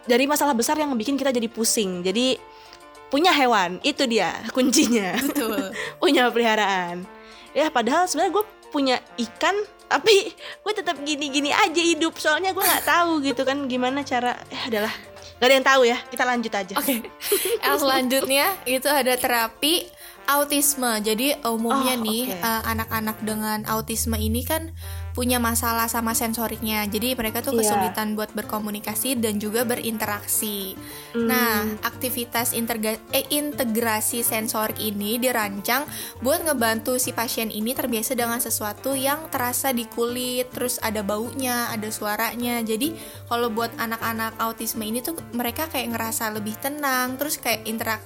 dari 0.08 0.24
masalah 0.24 0.56
besar 0.56 0.80
yang 0.80 0.90
bikin 0.96 1.20
kita 1.20 1.28
jadi 1.28 1.46
pusing. 1.52 2.00
Jadi 2.00 2.40
punya 3.12 3.32
hewan 3.32 3.76
itu 3.84 4.08
dia 4.08 4.32
kuncinya. 4.56 5.14
Betul. 5.20 5.70
punya 6.02 6.32
peliharaan. 6.32 7.04
Ya 7.52 7.68
padahal 7.68 8.08
sebenarnya 8.08 8.32
gue 8.40 8.44
punya 8.68 8.96
ikan 9.16 9.56
tapi 9.88 10.36
gue 10.36 10.72
tetap 10.76 11.00
gini-gini 11.00 11.48
aja 11.48 11.80
hidup 11.80 12.12
soalnya 12.20 12.52
gue 12.52 12.60
nggak 12.60 12.84
tahu 12.84 13.24
gitu 13.24 13.40
kan 13.48 13.64
gimana 13.64 14.04
cara 14.04 14.36
ya 14.52 14.68
adalah 14.68 14.92
nggak 15.40 15.48
ada 15.48 15.54
yang 15.56 15.66
tahu 15.66 15.82
ya 15.88 15.98
kita 16.12 16.24
lanjut 16.28 16.52
aja 16.52 16.74
Oke. 16.76 16.94
Yang 17.64 17.76
selanjutnya 17.80 18.46
itu 18.68 18.88
ada 18.90 19.14
terapi 19.16 19.88
autisme. 20.28 21.00
Jadi 21.00 21.32
umumnya 21.48 21.96
Oh, 21.96 22.04
nih 22.04 22.36
eh, 22.36 22.62
anak-anak 22.68 23.16
dengan 23.24 23.64
autisme 23.64 24.20
ini 24.20 24.44
kan 24.44 24.76
punya 25.18 25.42
masalah 25.42 25.90
sama 25.90 26.14
sensoriknya. 26.14 26.86
Jadi 26.86 27.18
mereka 27.18 27.42
tuh 27.42 27.58
Iya. 27.58 27.66
kesulitan 27.66 28.14
buat 28.14 28.30
berkomunikasi 28.38 29.18
dan 29.18 29.42
juga 29.42 29.66
berinteraksi. 29.66 30.78
Hmm. 31.10 31.26
Nah, 31.26 31.66
aktivitas 31.82 32.54
eh, 32.54 33.26
integrasi 33.26 34.22
sensorik 34.22 34.78
ini 34.78 35.18
dirancang 35.18 35.90
buat 36.22 36.46
ngebantu 36.46 37.02
si 37.02 37.10
pasien 37.10 37.50
ini 37.50 37.74
terbiasa 37.74 38.14
dengan 38.14 38.38
sesuatu 38.38 38.94
yang 38.94 39.26
terasa 39.26 39.74
di 39.74 39.90
kulit, 39.90 40.54
terus 40.54 40.78
ada 40.78 41.02
baunya, 41.02 41.66
ada 41.74 41.90
suaranya. 41.90 42.62
Jadi 42.62 42.94
kalau 43.26 43.50
buat 43.50 43.74
anak-anak 43.74 44.38
autisme 44.38 44.86
ini 44.86 45.02
tuh 45.02 45.18
mereka 45.34 45.66
kayak 45.66 45.98
ngerasa 45.98 46.30
lebih 46.30 46.54
tenang, 46.62 47.18
terus 47.18 47.42
kayak 47.42 47.66
interak 47.66 47.98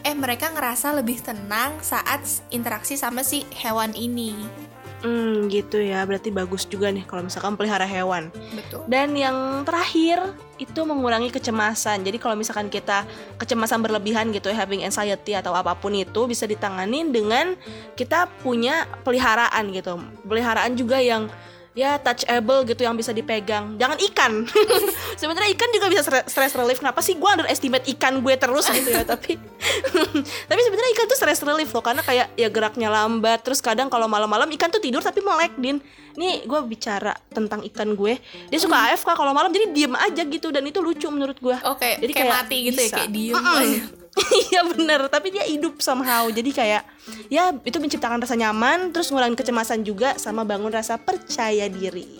eh 0.00 0.16
mereka 0.16 0.48
ngerasa 0.48 0.96
lebih 0.96 1.20
tenang 1.20 1.76
saat 1.84 2.24
interaksi 2.48 2.96
sama 2.96 3.20
si 3.20 3.44
hewan 3.58 3.92
ini. 3.92 4.69
Hmm, 5.00 5.48
gitu 5.48 5.80
ya. 5.80 6.04
Berarti 6.04 6.28
bagus 6.28 6.68
juga 6.68 6.92
nih 6.92 7.04
kalau 7.08 7.24
misalkan 7.24 7.56
pelihara 7.56 7.88
hewan. 7.88 8.28
Betul. 8.52 8.84
Dan 8.86 9.16
yang 9.16 9.64
terakhir 9.64 10.36
itu 10.60 10.80
mengurangi 10.84 11.32
kecemasan. 11.32 12.04
Jadi 12.04 12.20
kalau 12.20 12.36
misalkan 12.36 12.68
kita 12.68 13.08
kecemasan 13.40 13.80
berlebihan 13.80 14.28
gitu 14.30 14.52
ya, 14.52 14.60
having 14.60 14.84
anxiety 14.84 15.32
atau 15.32 15.56
apa 15.56 15.72
pun 15.72 15.96
itu 15.96 16.28
bisa 16.28 16.44
ditanganin 16.44 17.08
dengan 17.08 17.56
kita 17.96 18.28
punya 18.44 18.84
peliharaan 19.00 19.72
gitu. 19.72 19.96
Peliharaan 20.28 20.76
juga 20.76 21.00
yang 21.00 21.32
ya 21.80 21.96
touchable 21.96 22.68
gitu 22.68 22.84
yang 22.84 22.92
bisa 22.92 23.08
dipegang. 23.10 23.80
Jangan 23.80 23.96
ikan. 24.12 24.44
Sebenarnya 25.20 25.48
ikan 25.56 25.68
juga 25.72 25.86
bisa 25.88 26.02
stre- 26.04 26.28
stress 26.28 26.52
relief. 26.52 26.76
Kenapa 26.76 27.00
sih 27.00 27.16
gue 27.16 27.24
underestimate 27.24 27.88
ikan 27.96 28.20
gue 28.20 28.36
terus 28.36 28.68
gitu 28.68 28.92
ya? 28.92 29.00
tapi 29.02 29.40
tapi 30.50 30.60
sebenarnya 30.60 30.90
ikan 30.92 31.06
tuh 31.08 31.16
stress 31.16 31.40
relief 31.40 31.72
loh 31.72 31.80
karena 31.80 32.04
kayak 32.04 32.36
ya 32.36 32.48
geraknya 32.52 32.92
lambat. 32.92 33.40
Terus 33.40 33.64
kadang 33.64 33.88
kalau 33.88 34.04
malam-malam 34.04 34.52
ikan 34.52 34.68
tuh 34.68 34.84
tidur 34.84 35.00
tapi 35.00 35.24
melek 35.24 35.56
din. 35.56 35.80
Nih 36.20 36.44
gue 36.44 36.60
bicara 36.68 37.16
tentang 37.32 37.64
ikan 37.64 37.96
gue. 37.96 38.20
Dia 38.52 38.60
suka 38.60 38.92
AFK 38.92 39.16
kalau 39.16 39.32
malam 39.32 39.48
jadi 39.48 39.72
diem 39.72 39.96
aja 39.96 40.20
gitu 40.20 40.52
dan 40.52 40.68
itu 40.68 40.84
lucu 40.84 41.08
menurut 41.08 41.40
gue. 41.40 41.56
Oke, 41.64 41.96
Jadi 41.96 42.12
kayak, 42.12 42.28
kayak 42.28 42.36
mati 42.44 42.56
gitu 42.68 42.76
ya, 42.76 42.84
bisa. 42.84 42.96
kayak 43.00 43.10
diem 43.10 43.34
Mm-mm. 43.34 43.56
aja. 43.56 43.80
Iya 44.50 44.66
bener, 44.66 45.06
tapi 45.06 45.30
dia 45.30 45.46
hidup 45.46 45.78
somehow 45.78 46.26
Jadi 46.26 46.50
kayak 46.50 46.82
ya 47.30 47.54
itu 47.62 47.78
menciptakan 47.78 48.18
rasa 48.18 48.34
nyaman 48.34 48.90
Terus 48.90 49.10
ngurangin 49.14 49.38
kecemasan 49.38 49.86
juga 49.86 50.18
sama 50.18 50.42
bangun 50.42 50.74
rasa 50.74 50.98
percaya 50.98 51.70
diri 51.70 52.18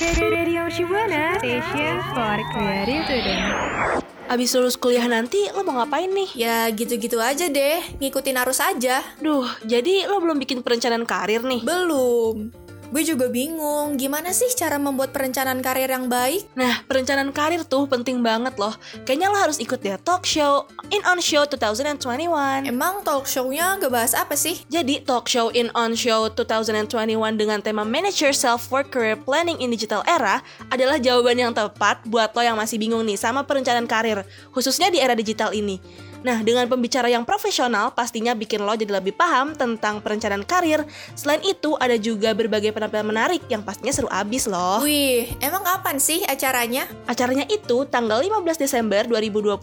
Radio 0.00 0.64
Shibuana, 0.72 1.36
station 1.36 2.00
for 2.16 2.40
creative. 2.56 4.00
Abis 4.30 4.54
lulus 4.56 4.78
kuliah 4.78 5.04
nanti 5.10 5.42
lo 5.50 5.66
mau 5.66 5.82
ngapain 5.82 6.06
nih? 6.06 6.30
Ya 6.38 6.70
gitu-gitu 6.70 7.18
aja 7.20 7.50
deh, 7.50 7.82
ngikutin 7.98 8.38
arus 8.40 8.62
aja. 8.62 9.02
Duh, 9.18 9.44
jadi 9.66 10.06
lo 10.06 10.22
belum 10.22 10.38
bikin 10.38 10.62
perencanaan 10.62 11.02
karir 11.02 11.42
nih? 11.42 11.60
Belum. 11.66 12.48
Gue 12.90 13.06
juga 13.06 13.30
bingung, 13.30 13.94
gimana 13.94 14.34
sih 14.34 14.50
cara 14.58 14.74
membuat 14.74 15.14
perencanaan 15.14 15.62
karir 15.62 15.86
yang 15.86 16.10
baik? 16.10 16.50
Nah, 16.58 16.82
perencanaan 16.90 17.30
karir 17.30 17.62
tuh 17.62 17.86
penting 17.86 18.18
banget 18.18 18.58
loh 18.58 18.74
Kayaknya 19.06 19.30
lo 19.30 19.38
harus 19.38 19.62
ikut 19.62 19.78
deh 19.78 19.94
talk 20.02 20.26
show 20.26 20.66
In 20.90 20.98
On 21.06 21.22
Show 21.22 21.46
2021 21.46 22.66
Emang 22.66 23.06
talk 23.06 23.30
show-nya 23.30 23.78
ngebahas 23.78 24.18
apa 24.18 24.34
sih? 24.34 24.66
Jadi 24.66 25.06
talk 25.06 25.30
show 25.30 25.54
in 25.54 25.70
on 25.78 25.94
show 25.94 26.26
2021 26.34 27.38
dengan 27.38 27.62
tema 27.62 27.86
Manage 27.86 28.26
Yourself 28.26 28.66
for 28.66 28.82
Career 28.82 29.14
Planning 29.14 29.62
in 29.62 29.70
Digital 29.70 30.02
Era 30.10 30.42
adalah 30.66 30.98
jawaban 30.98 31.38
yang 31.38 31.54
tepat 31.54 32.02
buat 32.10 32.34
lo 32.34 32.42
yang 32.42 32.58
masih 32.58 32.74
bingung 32.82 33.06
nih 33.06 33.14
sama 33.14 33.46
perencanaan 33.46 33.86
karir, 33.86 34.26
khususnya 34.50 34.90
di 34.90 34.98
era 34.98 35.14
digital 35.14 35.54
ini. 35.54 35.78
Nah, 36.20 36.44
dengan 36.44 36.68
pembicara 36.68 37.08
yang 37.08 37.24
profesional 37.24 37.96
pastinya 37.96 38.36
bikin 38.36 38.60
lo 38.60 38.76
jadi 38.76 39.00
lebih 39.00 39.16
paham 39.16 39.56
tentang 39.56 40.04
perencanaan 40.04 40.44
karir. 40.44 40.84
Selain 41.16 41.40
itu, 41.40 41.76
ada 41.80 41.96
juga 41.96 42.36
berbagai 42.36 42.76
penampilan 42.76 43.08
menarik 43.08 43.40
yang 43.48 43.64
pastinya 43.64 43.92
seru 43.92 44.08
abis 44.12 44.44
loh. 44.44 44.84
Wih, 44.84 45.32
emang 45.40 45.64
kapan 45.64 45.96
sih 45.96 46.20
acaranya? 46.28 46.84
Acaranya 47.08 47.48
itu 47.48 47.88
tanggal 47.88 48.20
15 48.20 48.60
Desember 48.60 49.02
2021 49.08 49.56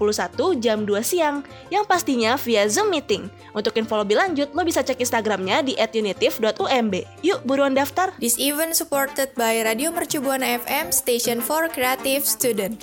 jam 0.58 0.82
2 0.82 0.98
siang 1.06 1.46
yang 1.70 1.86
pastinya 1.86 2.34
via 2.42 2.66
Zoom 2.66 2.90
meeting. 2.90 3.30
Untuk 3.54 3.78
info 3.78 3.98
lebih 4.02 4.18
lanjut, 4.18 4.50
lo 4.54 4.62
bisa 4.66 4.82
cek 4.82 4.98
Instagramnya 4.98 5.62
di 5.62 5.74
@unitive.umb. 5.78 6.94
Yuk 7.22 7.40
buruan 7.46 7.78
daftar. 7.78 8.14
This 8.18 8.38
event 8.42 8.74
supported 8.74 9.34
by 9.38 9.62
Radio 9.62 9.94
Mercu 9.94 10.22
Buana 10.22 10.58
FM, 10.58 10.90
station 10.90 11.42
for 11.42 11.70
creative 11.70 12.26
student. 12.26 12.82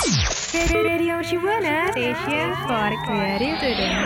Radio 0.00 1.20
Shibuana, 1.20 1.92
station 1.92 2.56
for 2.64 2.88
creative 3.04 3.60
student. 3.60 3.96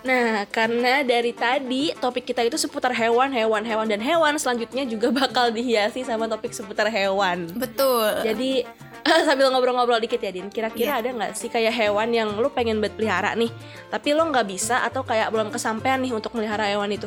Nah, 0.00 0.48
karena 0.48 1.04
dari 1.04 1.36
tadi 1.36 1.92
topik 1.92 2.24
kita 2.24 2.40
itu 2.40 2.56
seputar 2.56 2.96
hewan, 2.96 3.28
hewan, 3.28 3.60
hewan, 3.60 3.92
dan 3.92 4.00
hewan, 4.00 4.40
selanjutnya 4.40 4.88
juga 4.88 5.12
bakal 5.12 5.52
dihiasi 5.52 6.00
sama 6.00 6.24
topik 6.24 6.56
seputar 6.56 6.88
hewan. 6.88 7.44
Betul. 7.52 8.24
Jadi 8.24 8.64
sambil 9.28 9.52
ngobrol-ngobrol 9.52 10.00
dikit 10.00 10.16
ya 10.16 10.32
Din, 10.32 10.48
kira-kira 10.48 10.96
Iya. 10.96 11.00
ada 11.04 11.08
nggak 11.12 11.32
sih 11.36 11.52
kayak 11.52 11.76
hewan 11.76 12.16
yang 12.16 12.32
lu 12.32 12.48
pengen 12.48 12.80
buat 12.80 12.96
pelihara 12.96 13.36
nih, 13.36 13.52
tapi 13.92 14.16
lo 14.16 14.24
nggak 14.32 14.48
bisa 14.48 14.80
atau 14.80 15.04
kayak 15.04 15.28
belum 15.28 15.52
kesampaian 15.52 16.00
nih 16.00 16.16
untuk 16.16 16.32
melihara 16.32 16.72
hewan 16.72 16.88
itu? 16.88 17.06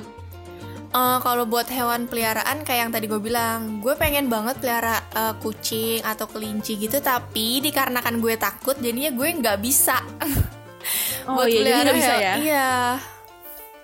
Eh, 0.90 1.20
kalau 1.22 1.46
buat 1.46 1.70
hewan 1.70 2.10
peliharaan 2.10 2.66
kayak 2.66 2.90
yang 2.90 2.92
tadi 2.92 3.06
gue 3.06 3.22
bilang, 3.22 3.78
gue 3.78 3.94
pengen 3.94 4.26
banget 4.26 4.58
pelihara 4.58 4.98
eh, 5.14 5.34
kucing 5.38 6.02
atau 6.02 6.26
kelinci 6.26 6.82
gitu, 6.82 6.98
tapi 6.98 7.62
dikarenakan 7.62 8.18
gue 8.18 8.34
takut, 8.42 8.74
jadinya 8.82 9.14
gue 9.14 9.28
nggak 9.30 9.60
bisa. 9.62 10.02
Oh 11.30 11.46
iya, 11.46 11.62
jadi 11.62 11.80
nggak 11.86 11.98
bisa 12.02 12.14
ya? 12.18 12.34
Iya. 12.42 12.72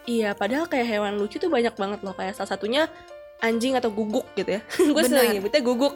Iya, 0.10 0.30
padahal 0.34 0.66
kayak 0.66 0.88
hewan 0.90 1.14
lucu 1.22 1.38
tuh 1.38 1.52
banyak 1.52 1.78
banget 1.78 2.00
loh. 2.02 2.18
Kayak 2.18 2.34
salah 2.34 2.58
satunya 2.58 2.90
anjing 3.38 3.76
atau 3.76 3.90
guguk 3.90 4.26
gitu 4.34 4.58
ya. 4.58 4.62
gue 4.96 5.04
sering 5.04 5.38
nyebutnya 5.38 5.62
guguk. 5.62 5.96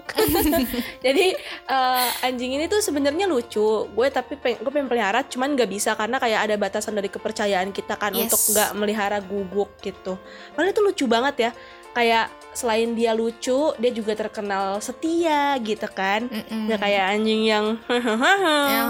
Jadi 1.06 1.26
eh, 1.66 2.08
anjing 2.22 2.52
ini 2.54 2.66
tuh 2.66 2.80
sebenarnya 2.80 3.26
lucu. 3.26 3.60
Gue 3.88 4.08
tapi 4.10 4.36
peng- 4.36 4.60
gue 4.60 4.70
pengen 4.70 4.86
pelihara, 4.86 5.24
cuman 5.24 5.56
nggak 5.56 5.70
bisa 5.70 5.96
karena 5.96 6.18
kayak 6.18 6.40
ada 6.46 6.56
batasan 6.56 6.94
dari 6.94 7.08
kepercayaan 7.08 7.72
kita 7.72 7.96
kan 7.96 8.12
Yes. 8.12 8.28
untuk 8.28 8.54
nggak 8.54 8.70
melihara 8.76 9.18
guguk 9.20 9.72
gitu. 9.80 10.20
Padahal 10.52 10.70
itu 10.70 10.82
lucu 10.82 11.06
banget 11.06 11.36
ya. 11.40 11.52
Kayak 11.92 12.26
selain 12.50 12.92
dia 12.92 13.14
lucu, 13.14 13.72
dia 13.76 13.92
juga 13.92 14.14
terkenal 14.14 14.78
setia 14.80 15.56
gitu 15.60 15.88
kan. 15.88 16.28
Mm-mm. 16.28 16.68
Nggak 16.68 16.80
kayak 16.80 17.04
anjing 17.14 17.42
yang 17.46 17.66
Ya. 17.88 18.84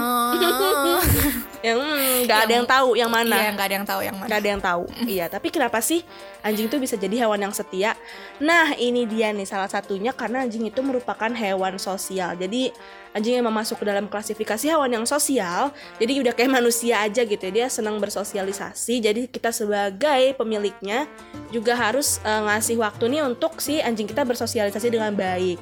yang 1.60 1.76
hmm, 1.76 2.24
nggak 2.24 2.38
ada 2.38 2.44
Yang- 2.46 2.56
yang 2.56 2.66
tahu 2.66 2.88
yang 2.96 3.10
mana. 3.12 3.36
Iya, 3.36 3.48
nggak 3.52 3.66
ada 3.66 3.74
yang 3.74 3.86
tahu 3.86 4.00
yang 4.00 4.16
mana. 4.16 4.28
Gak 4.28 4.38
ada 4.40 4.48
yang 4.48 4.62
tahu. 4.62 4.82
iya, 5.06 5.24
tapi 5.28 5.48
kenapa 5.50 5.78
sih 5.80 6.00
anjing 6.40 6.66
itu 6.66 6.76
bisa 6.80 6.96
jadi 6.96 7.16
hewan 7.20 7.40
yang 7.40 7.52
setia? 7.52 7.92
Nah, 8.38 8.72
ini 8.74 9.04
dia 9.04 9.28
nih 9.30 9.44
salah 9.44 9.68
satunya 9.68 10.10
karena 10.10 10.40
anjing 10.40 10.64
itu 10.64 10.80
merupakan 10.80 11.28
hewan 11.28 11.76
sosial. 11.76 12.32
Jadi 12.34 12.72
anjing 13.16 13.38
yang 13.38 13.46
masuk 13.48 13.82
ke 13.82 13.84
dalam 13.86 14.06
klasifikasi 14.06 14.70
hewan 14.70 14.90
yang 14.90 15.06
sosial, 15.06 15.74
jadi 15.98 16.22
udah 16.22 16.32
kayak 16.34 16.50
manusia 16.50 17.02
aja 17.02 17.26
gitu 17.26 17.42
ya. 17.50 17.52
Dia 17.52 17.66
senang 17.66 17.98
bersosialisasi. 17.98 19.02
Jadi 19.02 19.26
kita 19.26 19.50
sebagai 19.50 20.34
pemiliknya 20.38 21.10
juga 21.50 21.74
harus 21.74 22.22
eh, 22.22 22.42
ngasih 22.46 22.78
waktu 22.78 23.10
nih 23.10 23.22
untuk 23.26 23.58
si 23.58 23.82
anjing 23.82 24.06
kita 24.06 24.22
bersosialisasi 24.22 24.88
dengan 24.92 25.14
baik 25.14 25.58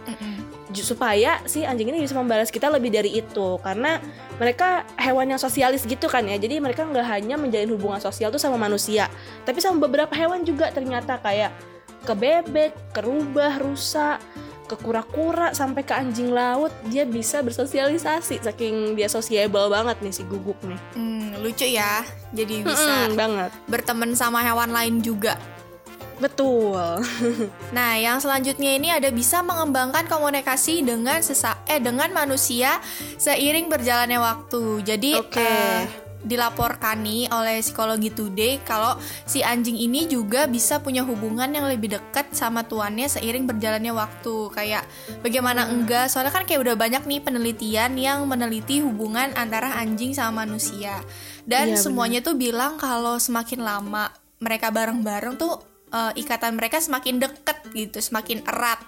supaya 0.77 1.41
si 1.49 1.65
anjing 1.65 1.89
ini 1.89 2.05
bisa 2.05 2.13
membalas 2.13 2.53
kita 2.53 2.69
lebih 2.69 2.93
dari 2.93 3.25
itu 3.25 3.57
karena 3.65 3.97
mereka 4.37 4.85
hewan 5.01 5.33
yang 5.33 5.41
sosialis 5.41 5.89
gitu 5.89 6.07
kan 6.13 6.29
ya 6.29 6.37
jadi 6.37 6.61
mereka 6.61 6.85
nggak 6.85 7.07
hanya 7.09 7.41
menjalin 7.41 7.73
hubungan 7.73 8.01
sosial 8.05 8.29
tuh 8.29 8.41
sama 8.41 8.61
manusia 8.61 9.09
tapi 9.49 9.65
sama 9.65 9.81
beberapa 9.89 10.13
hewan 10.13 10.45
juga 10.45 10.69
ternyata 10.69 11.17
kayak 11.25 11.53
ke 11.99 12.15
bebek, 12.15 12.73
ke 12.95 13.01
rubah, 13.05 13.61
rusa, 13.61 14.17
ke 14.69 14.77
kura-kura 14.77 15.51
sampai 15.51 15.81
ke 15.81 15.91
anjing 15.91 16.29
laut 16.29 16.69
dia 16.85 17.03
bisa 17.03 17.41
bersosialisasi 17.41 18.45
saking 18.45 18.93
dia 18.93 19.09
sociable 19.09 19.67
banget 19.67 19.97
nih 19.99 20.13
si 20.13 20.23
guguk 20.23 20.61
nih 20.63 20.77
Hmm, 20.93 21.41
lucu 21.41 21.65
ya. 21.65 22.05
Jadi 22.29 22.61
bisa 22.61 23.09
Mm-mm, 23.09 23.17
banget 23.17 23.51
berteman 23.65 24.13
sama 24.13 24.45
hewan 24.45 24.69
lain 24.69 25.01
juga. 25.01 25.41
betul 26.19 26.75
Nah, 27.77 27.95
yang 27.95 28.19
selanjutnya 28.19 28.75
ini 28.75 28.91
ada 28.91 29.07
bisa 29.09 29.39
mengembangkan 29.39 30.05
komunikasi 30.05 30.83
dengan 30.83 31.23
sesa 31.23 31.63
eh 31.65 31.79
dengan 31.79 32.11
manusia 32.11 32.83
seiring 33.17 33.71
berjalannya 33.71 34.19
waktu. 34.19 34.83
Jadi 34.83 35.11
Oke. 35.15 35.39
eh, 35.39 35.87
dilaporkan 36.19 36.99
nih 37.01 37.31
oleh 37.31 37.63
psikologi 37.63 38.11
today 38.11 38.59
kalau 38.63 38.99
si 39.23 39.39
anjing 39.41 39.75
ini 39.75 40.05
juga 40.05 40.45
bisa 40.45 40.83
punya 40.83 41.07
hubungan 41.07 41.47
yang 41.47 41.71
lebih 41.71 41.95
dekat 41.95 42.35
sama 42.35 42.67
tuannya 42.67 43.07
seiring 43.07 43.47
berjalannya 43.47 43.95
waktu. 43.95 44.51
Kayak 44.51 44.83
bagaimana 45.23 45.71
enggak? 45.71 46.11
Soalnya 46.11 46.35
kan 46.35 46.43
kayak 46.43 46.67
udah 46.67 46.75
banyak 46.75 47.07
nih 47.07 47.21
penelitian 47.23 47.95
yang 47.95 48.27
meneliti 48.27 48.83
hubungan 48.83 49.31
antara 49.35 49.79
anjing 49.79 50.11
sama 50.11 50.43
manusia. 50.43 50.99
Dan 51.47 51.73
Iya, 51.73 51.81
semuanya 51.81 52.21
tuh 52.21 52.35
bilang 52.35 52.77
kalau 52.77 53.17
semakin 53.17 53.63
lama 53.63 54.11
mereka 54.39 54.69
bareng-bareng 54.71 55.39
tuh 55.39 55.59
eh, 55.89 56.13
ikatan 56.19 56.59
mereka 56.59 56.79
semakin 56.79 57.17
deket 57.19 57.59
gitu, 57.73 57.99
semakin 57.99 58.43
erat. 58.45 58.79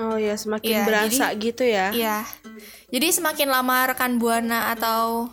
oh 0.00 0.18
ya 0.18 0.34
semakin 0.34 0.72
Iya, 0.72 0.82
berasa 0.82 1.26
gitu 1.38 1.62
ya 1.62 1.94
Iya. 1.94 2.18
Jadi 2.90 3.08
semakin 3.08 3.48
lama 3.48 3.94
rekan 3.94 4.18
buana 4.18 4.74
atau 4.74 5.30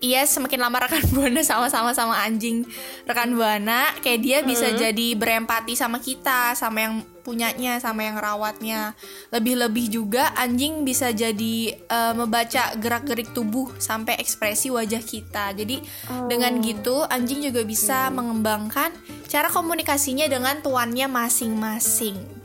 Iya 0.00 0.24
semakin 0.24 0.64
lama 0.64 0.80
rekan 0.80 1.04
buana 1.14 1.44
sama-sama 1.44 1.92
sama 1.92 2.16
anjing 2.24 2.64
rekan 3.04 3.36
buana 3.36 3.92
kayak 4.00 4.20
dia 4.24 4.38
bisa 4.40 4.72
jadi 4.72 5.12
berempati 5.12 5.76
sama 5.76 6.00
kita 6.00 6.56
sama 6.56 6.88
yang 6.88 6.94
punyanya 7.20 7.76
sama 7.76 8.08
yang 8.08 8.16
rawatnya. 8.16 8.96
Lebih-lebih 9.28 9.92
juga 9.92 10.32
anjing 10.40 10.88
bisa 10.88 11.12
jadi 11.12 11.76
eh, 11.76 12.12
membaca 12.16 12.72
gerak-gerik 12.80 13.36
tubuh 13.36 13.76
sampai 13.76 14.16
ekspresi 14.16 14.72
wajah 14.72 15.04
kita. 15.04 15.52
Jadi 15.52 15.84
dengan 16.32 16.64
gitu 16.64 17.04
anjing 17.04 17.44
juga 17.44 17.60
bisa 17.68 18.08
mengembangkan 18.08 18.96
cara 19.28 19.52
komunikasinya 19.52 20.24
dengan 20.32 20.64
tuannya 20.64 21.12
masing-masing. 21.12 22.40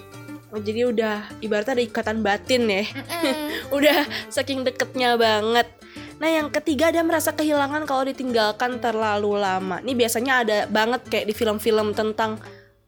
Oh, 0.56 0.64
jadi 0.64 0.88
udah 0.88 1.36
ibaratnya 1.44 1.76
ada 1.76 1.84
ikatan 1.84 2.24
batin 2.24 2.64
ya. 2.72 2.88
udah 3.76 4.08
saking 4.32 4.64
deketnya 4.64 5.20
banget. 5.20 5.68
Nah, 6.16 6.30
yang 6.32 6.48
ketiga 6.48 6.90
ada 6.90 7.04
merasa 7.04 7.36
kehilangan 7.36 7.84
kalau 7.84 8.08
ditinggalkan 8.08 8.80
terlalu 8.80 9.36
lama. 9.36 9.84
Ini 9.84 9.94
biasanya 9.94 10.34
ada 10.48 10.58
banget 10.66 11.04
kayak 11.12 11.26
di 11.28 11.34
film-film 11.36 11.92
tentang 11.92 12.40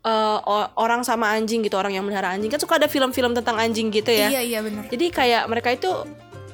o- 0.08 0.70
orang 0.80 1.04
sama 1.04 1.36
anjing 1.36 1.60
gitu, 1.60 1.76
orang 1.76 1.92
yang 1.92 2.08
melihara 2.08 2.32
anjing. 2.32 2.48
Kan 2.48 2.64
suka 2.64 2.80
ada 2.80 2.88
film-film 2.88 3.36
tentang 3.36 3.60
anjing 3.60 3.92
gitu 3.92 4.08
ya. 4.08 4.32
iya 4.32 4.40
iya 4.40 4.60
benar 4.64 4.88
Jadi 4.88 5.12
kayak 5.12 5.44
mereka 5.52 5.76
itu 5.76 5.92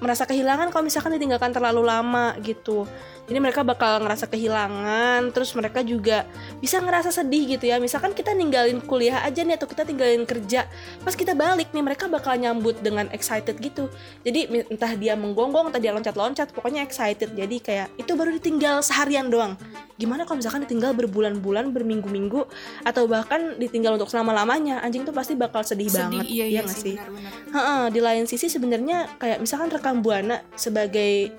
merasa 0.02 0.26
kehilangan 0.26 0.74
kalau 0.74 0.84
misalkan 0.84 1.14
ditinggalkan 1.14 1.54
terlalu 1.54 1.86
lama 1.86 2.34
gitu. 2.42 2.90
Jadi 3.24 3.40
mereka 3.40 3.64
bakal 3.64 4.04
ngerasa 4.04 4.28
kehilangan, 4.28 5.32
terus 5.32 5.56
mereka 5.56 5.80
juga 5.80 6.28
bisa 6.60 6.84
ngerasa 6.84 7.08
sedih 7.08 7.56
gitu 7.56 7.72
ya. 7.72 7.80
Misalkan 7.80 8.12
kita 8.12 8.36
ninggalin 8.36 8.84
kuliah 8.84 9.24
aja 9.24 9.48
nih 9.48 9.56
atau 9.56 9.64
kita 9.64 9.88
tinggalin 9.88 10.28
kerja, 10.28 10.68
pas 11.08 11.16
kita 11.16 11.32
balik 11.32 11.72
nih 11.72 11.84
mereka 11.88 12.12
bakal 12.12 12.36
nyambut 12.36 12.84
dengan 12.84 13.08
excited 13.16 13.56
gitu. 13.64 13.88
Jadi 14.28 14.68
entah 14.68 14.92
dia 15.00 15.16
menggonggong, 15.16 15.72
entah 15.72 15.80
dia 15.80 15.96
loncat-loncat, 15.96 16.52
pokoknya 16.52 16.84
excited. 16.84 17.32
Jadi 17.32 17.64
kayak 17.64 17.96
itu 17.96 18.12
baru 18.12 18.36
ditinggal 18.36 18.84
seharian 18.84 19.32
doang. 19.32 19.56
Gimana 19.96 20.28
kalau 20.28 20.44
misalkan 20.44 20.68
ditinggal 20.68 20.92
berbulan-bulan, 20.92 21.72
berminggu-minggu, 21.72 22.44
atau 22.84 23.08
bahkan 23.08 23.56
ditinggal 23.56 23.96
untuk 23.96 24.12
selama-lamanya, 24.12 24.84
anjing 24.84 25.08
tuh 25.08 25.16
pasti 25.16 25.38
bakal 25.40 25.64
sedih, 25.64 25.88
sedih 25.88 26.20
banget. 26.20 26.26
iya 26.28 26.46
iya 26.50 26.60
nggak 26.66 26.76
sih 26.76 26.96
benar-benar 26.98 27.32
Heeh, 27.54 27.84
di 27.94 28.00
lain 28.04 28.26
sisi 28.28 28.48
sebenarnya 28.50 29.16
kayak 29.22 29.40
misalkan 29.40 29.70
rekam 29.72 30.02
buana 30.04 30.42
sebagai 30.58 31.32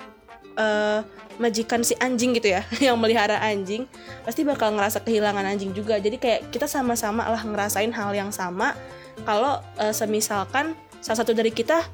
eh, 0.58 1.00
majikan 1.38 1.82
si 1.82 1.98
anjing 1.98 2.34
gitu 2.38 2.54
ya 2.54 2.62
yang 2.86 2.94
melihara 2.98 3.42
anjing 3.42 3.90
pasti 4.22 4.46
bakal 4.46 4.74
ngerasa 4.74 5.02
kehilangan 5.02 5.44
anjing 5.44 5.74
juga. 5.74 5.98
Jadi 5.98 6.16
kayak 6.18 6.54
kita 6.54 6.70
sama-sama 6.70 7.26
lah 7.26 7.42
ngerasain 7.42 7.90
hal 7.90 8.14
yang 8.14 8.30
sama 8.30 8.74
kalau 9.26 9.58
eh, 9.78 9.94
semisalkan 9.94 10.78
salah 10.98 11.18
satu 11.22 11.34
dari 11.34 11.50
kita 11.50 11.84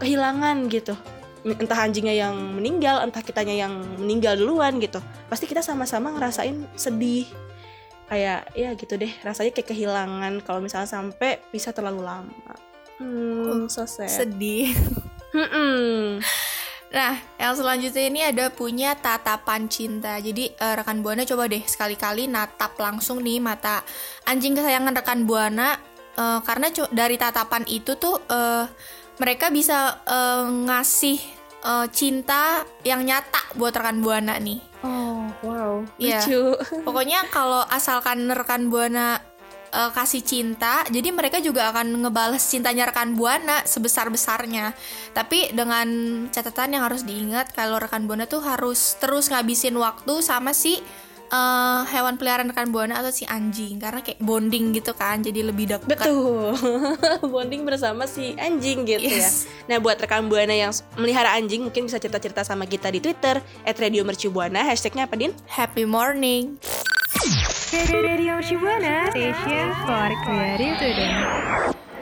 kehilangan 0.00 0.68
gitu. 0.72 0.96
Entah 1.40 1.88
anjingnya 1.88 2.28
yang 2.28 2.36
meninggal 2.36 3.00
entah 3.00 3.24
kitanya 3.24 3.56
yang 3.56 3.72
meninggal 3.96 4.36
duluan 4.36 4.76
gitu. 4.76 5.00
Pasti 5.32 5.48
kita 5.48 5.64
sama-sama 5.64 6.12
ngerasain 6.12 6.68
sedih. 6.76 7.24
Kayak 8.10 8.50
ya 8.58 8.74
gitu 8.74 8.98
deh 8.98 9.12
rasanya 9.22 9.54
kayak 9.54 9.70
kehilangan 9.70 10.42
kalau 10.42 10.58
misalnya 10.58 10.90
sampai 10.90 11.40
bisa 11.48 11.70
terlalu 11.70 12.04
lama. 12.04 12.54
Hmm 13.00 13.70
so 13.72 13.88
sad. 13.88 14.12
Sedih. 14.12 14.76
Nah, 16.90 17.14
yang 17.38 17.54
selanjutnya 17.54 18.04
ini 18.10 18.20
ada 18.26 18.50
punya 18.50 18.98
tatapan 18.98 19.70
cinta. 19.70 20.18
Jadi 20.18 20.50
eh, 20.50 20.74
rekan 20.74 21.06
buana 21.06 21.22
coba 21.22 21.46
deh 21.46 21.62
sekali-kali 21.62 22.26
natap 22.26 22.74
langsung 22.82 23.22
nih 23.22 23.38
mata 23.38 23.86
anjing 24.26 24.58
kesayangan 24.58 24.98
rekan 24.98 25.22
buana 25.22 25.78
eh, 26.18 26.38
karena 26.42 26.74
dari 26.90 27.14
tatapan 27.14 27.62
itu 27.70 27.94
tuh 27.94 28.18
eh, 28.26 28.66
mereka 29.22 29.54
bisa 29.54 30.02
eh, 30.02 30.46
ngasih 30.50 31.18
eh, 31.62 31.86
cinta 31.94 32.66
yang 32.82 33.06
nyata 33.06 33.54
buat 33.54 33.70
rekan 33.70 34.02
buana 34.02 34.34
nih. 34.42 34.58
Oh, 34.82 35.28
wow. 35.46 35.84
Iya. 36.00 36.24
Lucu. 36.26 36.56
Pokoknya 36.82 37.28
kalau 37.30 37.62
asalkan 37.70 38.26
rekan 38.32 38.66
buana 38.66 39.20
eh, 39.70 39.90
kasih 39.90 40.20
cinta, 40.20 40.82
jadi 40.86 41.08
mereka 41.10 41.38
juga 41.38 41.70
akan 41.70 42.02
ngebales 42.02 42.42
cintanya 42.42 42.90
rekan 42.90 43.14
buana 43.14 43.62
sebesar 43.64 44.10
besarnya. 44.10 44.74
Tapi 45.10 45.50
dengan 45.50 45.86
catatan 46.28 46.74
yang 46.74 46.84
harus 46.84 47.02
diingat 47.02 47.50
kalau 47.50 47.78
rekan 47.78 48.04
buana 48.04 48.24
tuh 48.24 48.42
harus 48.42 48.98
terus 48.98 49.30
ngabisin 49.30 49.74
waktu 49.74 50.20
sama 50.20 50.50
si 50.50 50.82
eh, 51.30 51.80
hewan 51.86 52.18
peliharaan 52.18 52.50
rekan 52.50 52.74
buana 52.74 52.98
atau 52.98 53.14
si 53.14 53.22
anjing 53.22 53.78
karena 53.78 54.02
kayak 54.02 54.18
bonding 54.18 54.74
gitu 54.74 54.90
kan, 54.92 55.22
jadi 55.22 55.46
lebih 55.46 55.70
dekat. 55.70 55.86
Betul. 55.86 56.58
Bonding 57.32 57.62
bersama 57.62 58.04
si 58.04 58.34
anjing 58.34 58.82
gitu 58.82 59.06
Yes. 59.06 59.46
ya. 59.46 59.70
Nah, 59.70 59.76
buat 59.78 59.94
rekan 59.96 60.26
Buana 60.26 60.50
yang 60.50 60.74
melihara 60.98 61.38
anjing 61.38 61.62
mungkin 61.62 61.86
bisa 61.86 62.02
cerita-cerita 62.02 62.42
sama 62.42 62.66
kita 62.66 62.90
di 62.90 62.98
Twitter 62.98 63.38
@radiomercubuana 63.62 64.66
hashtagnya 64.66 65.06
apa, 65.06 65.14
Din? 65.14 65.30
Happy 65.46 65.86
morning. 65.86 66.58
Radio 67.20 68.40
Shibuana 68.40 69.12
Station 69.12 69.68
for 69.84 70.08
Creative 70.24 70.72
Today. 70.80 71.12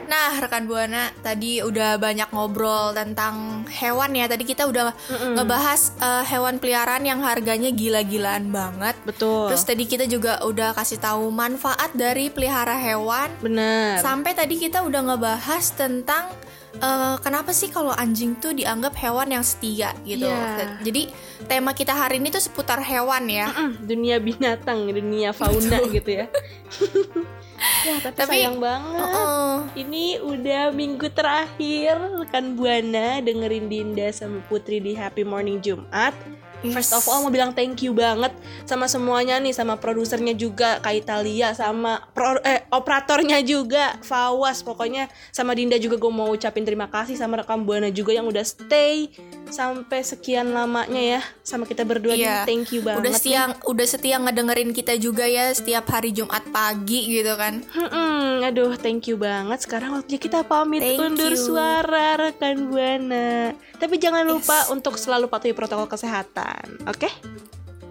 Nah, 0.07 0.31
rekan 0.39 0.63
Buana, 0.63 1.11
tadi 1.19 1.59
udah 1.59 1.99
banyak 1.99 2.31
ngobrol 2.31 2.95
tentang 2.95 3.67
hewan 3.67 4.15
ya. 4.15 4.31
Tadi 4.31 4.47
kita 4.47 4.63
udah 4.63 4.95
ngebahas 5.35 5.91
eh, 5.99 6.23
hewan 6.23 6.63
peliharaan 6.63 7.03
yang 7.03 7.19
harganya 7.19 7.67
gila-gilaan 7.67 8.47
banget. 8.47 8.95
Betul. 9.03 9.51
Terus 9.51 9.67
tadi 9.67 9.83
kita 9.91 10.07
juga 10.07 10.39
udah 10.39 10.71
kasih 10.71 11.03
tahu 11.03 11.27
manfaat 11.35 11.91
dari 11.91 12.31
pelihara 12.31 12.79
hewan. 12.79 13.27
benar. 13.43 13.99
Sampai 13.99 14.31
tadi 14.31 14.55
kita 14.55 14.87
udah 14.87 15.03
ngebahas 15.03 15.75
tentang 15.75 16.31
eh, 16.77 17.15
kenapa 17.25 17.49
sih 17.49 17.73
kalau 17.73 17.89
anjing 17.97 18.37
tuh 18.37 18.53
dianggap 18.53 18.93
hewan 19.01 19.33
yang 19.33 19.45
setia 19.45 19.93
gitu. 20.05 20.29
Iya. 20.29 20.77
Jadi 20.85 21.09
tema 21.49 21.73
kita 21.73 21.97
hari 21.97 22.21
ini 22.21 22.29
tuh 22.29 22.43
seputar 22.43 22.77
hewan 22.83 23.25
ya. 23.25 23.49
Mm, 23.49 23.73
dunia 23.89 24.17
binatang, 24.21 24.85
dunia 24.93 25.33
fauna 25.33 25.81
gitu 25.89 26.23
ya. 26.23 26.25
ya, 27.87 27.95
tapi, 28.05 28.17
Tapi- 28.17 28.31
sayang 28.37 28.57
banget. 28.61 29.01
Heeh. 29.01 29.53
Ini 29.81 30.05
udah 30.23 30.63
minggu 30.71 31.07
terakhir 31.11 31.95
rekan 32.23 32.53
Buana 32.53 33.19
dengerin 33.19 33.67
Dinda 33.67 34.07
sama 34.13 34.39
Putri 34.45 34.79
di 34.79 34.93
Happy 34.93 35.25
Morning 35.25 35.59
Jumat. 35.59 36.13
First 36.59 36.91
of 36.91 37.07
all 37.07 37.23
mau 37.23 37.31
bilang 37.31 37.55
thank 37.55 37.79
you 37.87 37.95
banget 37.95 38.35
sama 38.67 38.91
semuanya 38.91 39.39
nih 39.39 39.55
sama 39.55 39.79
produsernya 39.79 40.35
juga 40.35 40.83
Kak 40.83 40.91
Italia 40.91 41.55
sama 41.55 42.03
pro- 42.11 42.43
eh, 42.43 42.67
operatornya 42.67 43.39
juga 43.39 43.95
Fawas. 44.03 44.59
Pokoknya 44.59 45.07
sama 45.31 45.55
Dinda 45.55 45.79
juga 45.79 45.95
gue 45.95 46.11
mau 46.11 46.27
ucapin 46.35 46.67
terima 46.67 46.91
kasih 46.91 47.15
sama 47.15 47.39
rekam 47.39 47.63
Buana 47.63 47.87
juga 47.87 48.11
yang 48.11 48.27
udah 48.27 48.43
stay 48.43 49.07
sampai 49.49 49.99
sekian 50.01 50.49
lamanya 50.49 51.17
ya 51.17 51.21
sama 51.41 51.63
kita 51.63 51.81
berdua 51.81 52.13
Iya. 52.13 52.43
nih 52.43 52.47
thank 52.47 52.67
you 52.69 52.81
banget 52.81 53.01
udah 53.01 53.11
nih. 53.11 53.19
setia 53.19 53.41
udah 53.63 53.85
setia 53.85 54.15
ngedengerin 54.17 54.71
kita 54.71 54.93
juga 54.95 55.25
ya 55.25 55.49
setiap 55.49 55.85
hari 55.87 56.09
Jumat 56.09 56.45
pagi 56.49 57.09
gitu 57.11 57.33
kan. 57.33 57.65
Mm-mm, 57.65 58.41
aduh, 58.41 58.73
thank 58.75 59.05
you 59.05 59.15
banget. 59.15 59.59
Sekarang 59.59 59.93
waktunya 59.93 60.17
kita 60.17 60.41
pamit 60.41 60.79
Thank 60.79 61.01
undur 61.03 61.33
you. 61.33 61.39
suara 61.39 62.15
rekan 62.15 62.69
Buana. 62.69 63.51
Tapi 63.75 63.95
jangan 63.97 64.23
lupa 64.23 64.63
Yes. 64.63 64.69
untuk 64.69 64.95
selalu 64.95 65.25
patuhi 65.25 65.51
protokol 65.51 65.87
kesehatan, 65.87 66.85
oke? 66.85 67.09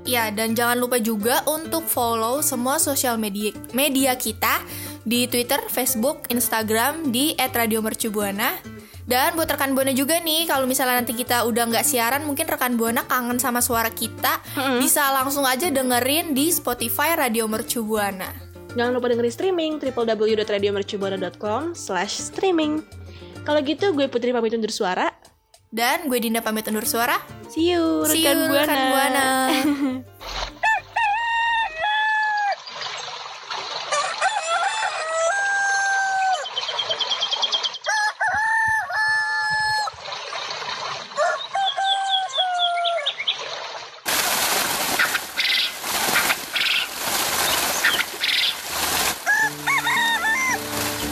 Ya, 0.02 0.32
dan 0.32 0.56
jangan 0.56 0.78
lupa 0.78 0.96
juga 0.96 1.44
untuk 1.44 1.84
follow 1.84 2.40
semua 2.40 2.80
sosial 2.80 3.16
media 3.16 3.52
media 3.70 4.16
kita 4.16 4.64
di 5.02 5.24
Twitter, 5.24 5.60
Facebook, 5.68 6.24
Instagram 6.28 7.12
di 7.12 7.36
@radiomercubuana. 7.36 8.77
Dan 9.08 9.40
buat 9.40 9.48
rekan 9.48 9.72
Buana 9.72 9.88
juga 9.96 10.20
nih, 10.20 10.44
kalau 10.44 10.68
misalnya 10.68 11.00
nanti 11.00 11.16
kita 11.16 11.48
udah 11.48 11.64
nggak 11.72 11.80
siaran, 11.80 12.28
mungkin 12.28 12.44
rekan 12.44 12.76
Buana 12.76 13.08
kangen 13.08 13.40
sama 13.40 13.64
suara 13.64 13.88
kita, 13.88 14.36
bisa 14.76 15.08
langsung 15.16 15.48
aja 15.48 15.72
dengerin 15.72 16.36
di 16.36 16.52
Spotify 16.52 17.16
Radio 17.16 17.48
Mercubuana. 17.48 18.28
Jangan 18.76 18.92
lupa 18.92 19.08
dengerin 19.08 19.32
streaming 19.32 19.72
www.radiomercubuana.com 19.80 21.72
slash 21.72 22.20
streaming. 22.20 22.84
Kalau 23.48 23.64
gitu, 23.64 23.96
gue 23.96 24.12
Putri 24.12 24.28
pamit 24.28 24.52
undur 24.52 24.68
suara. 24.68 25.08
Dan 25.72 26.12
gue 26.12 26.20
Dinda 26.20 26.44
pamit 26.44 26.68
undur 26.68 26.84
suara. 26.84 27.16
See 27.48 27.72
you, 27.72 28.04
See 28.04 28.28
rekan 28.28 28.36
you, 28.36 28.44
Buana. 28.52 28.60
rekan 28.60 28.80
Buana. 28.92 29.26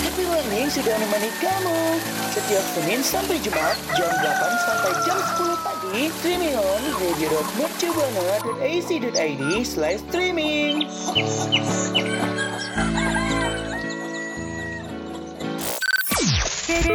Happy 0.06 0.24
Morning 0.24 0.68
sudah 0.70 0.94
menemani 0.96 1.30
kamu 1.42 1.78
Setiap 2.30 2.64
Senin 2.76 3.00
sampai 3.02 3.36
Jumat 3.42 3.76
Jam 3.96 4.06
8 4.08 4.66
sampai 4.66 4.92
jam 5.02 5.18
10 5.18 5.64
pagi 5.66 6.00
Streaming 6.20 6.54
on 6.54 6.82
radio.mercubuana.ac.id 9.66 9.66
Slash 9.66 10.00
streaming 10.08 10.86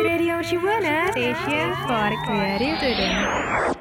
Radio 0.04 0.42
Shibuana 0.42 1.12
Station 1.12 1.76
for 1.86 2.10
Creative 2.26 2.80
Today. 2.80 3.81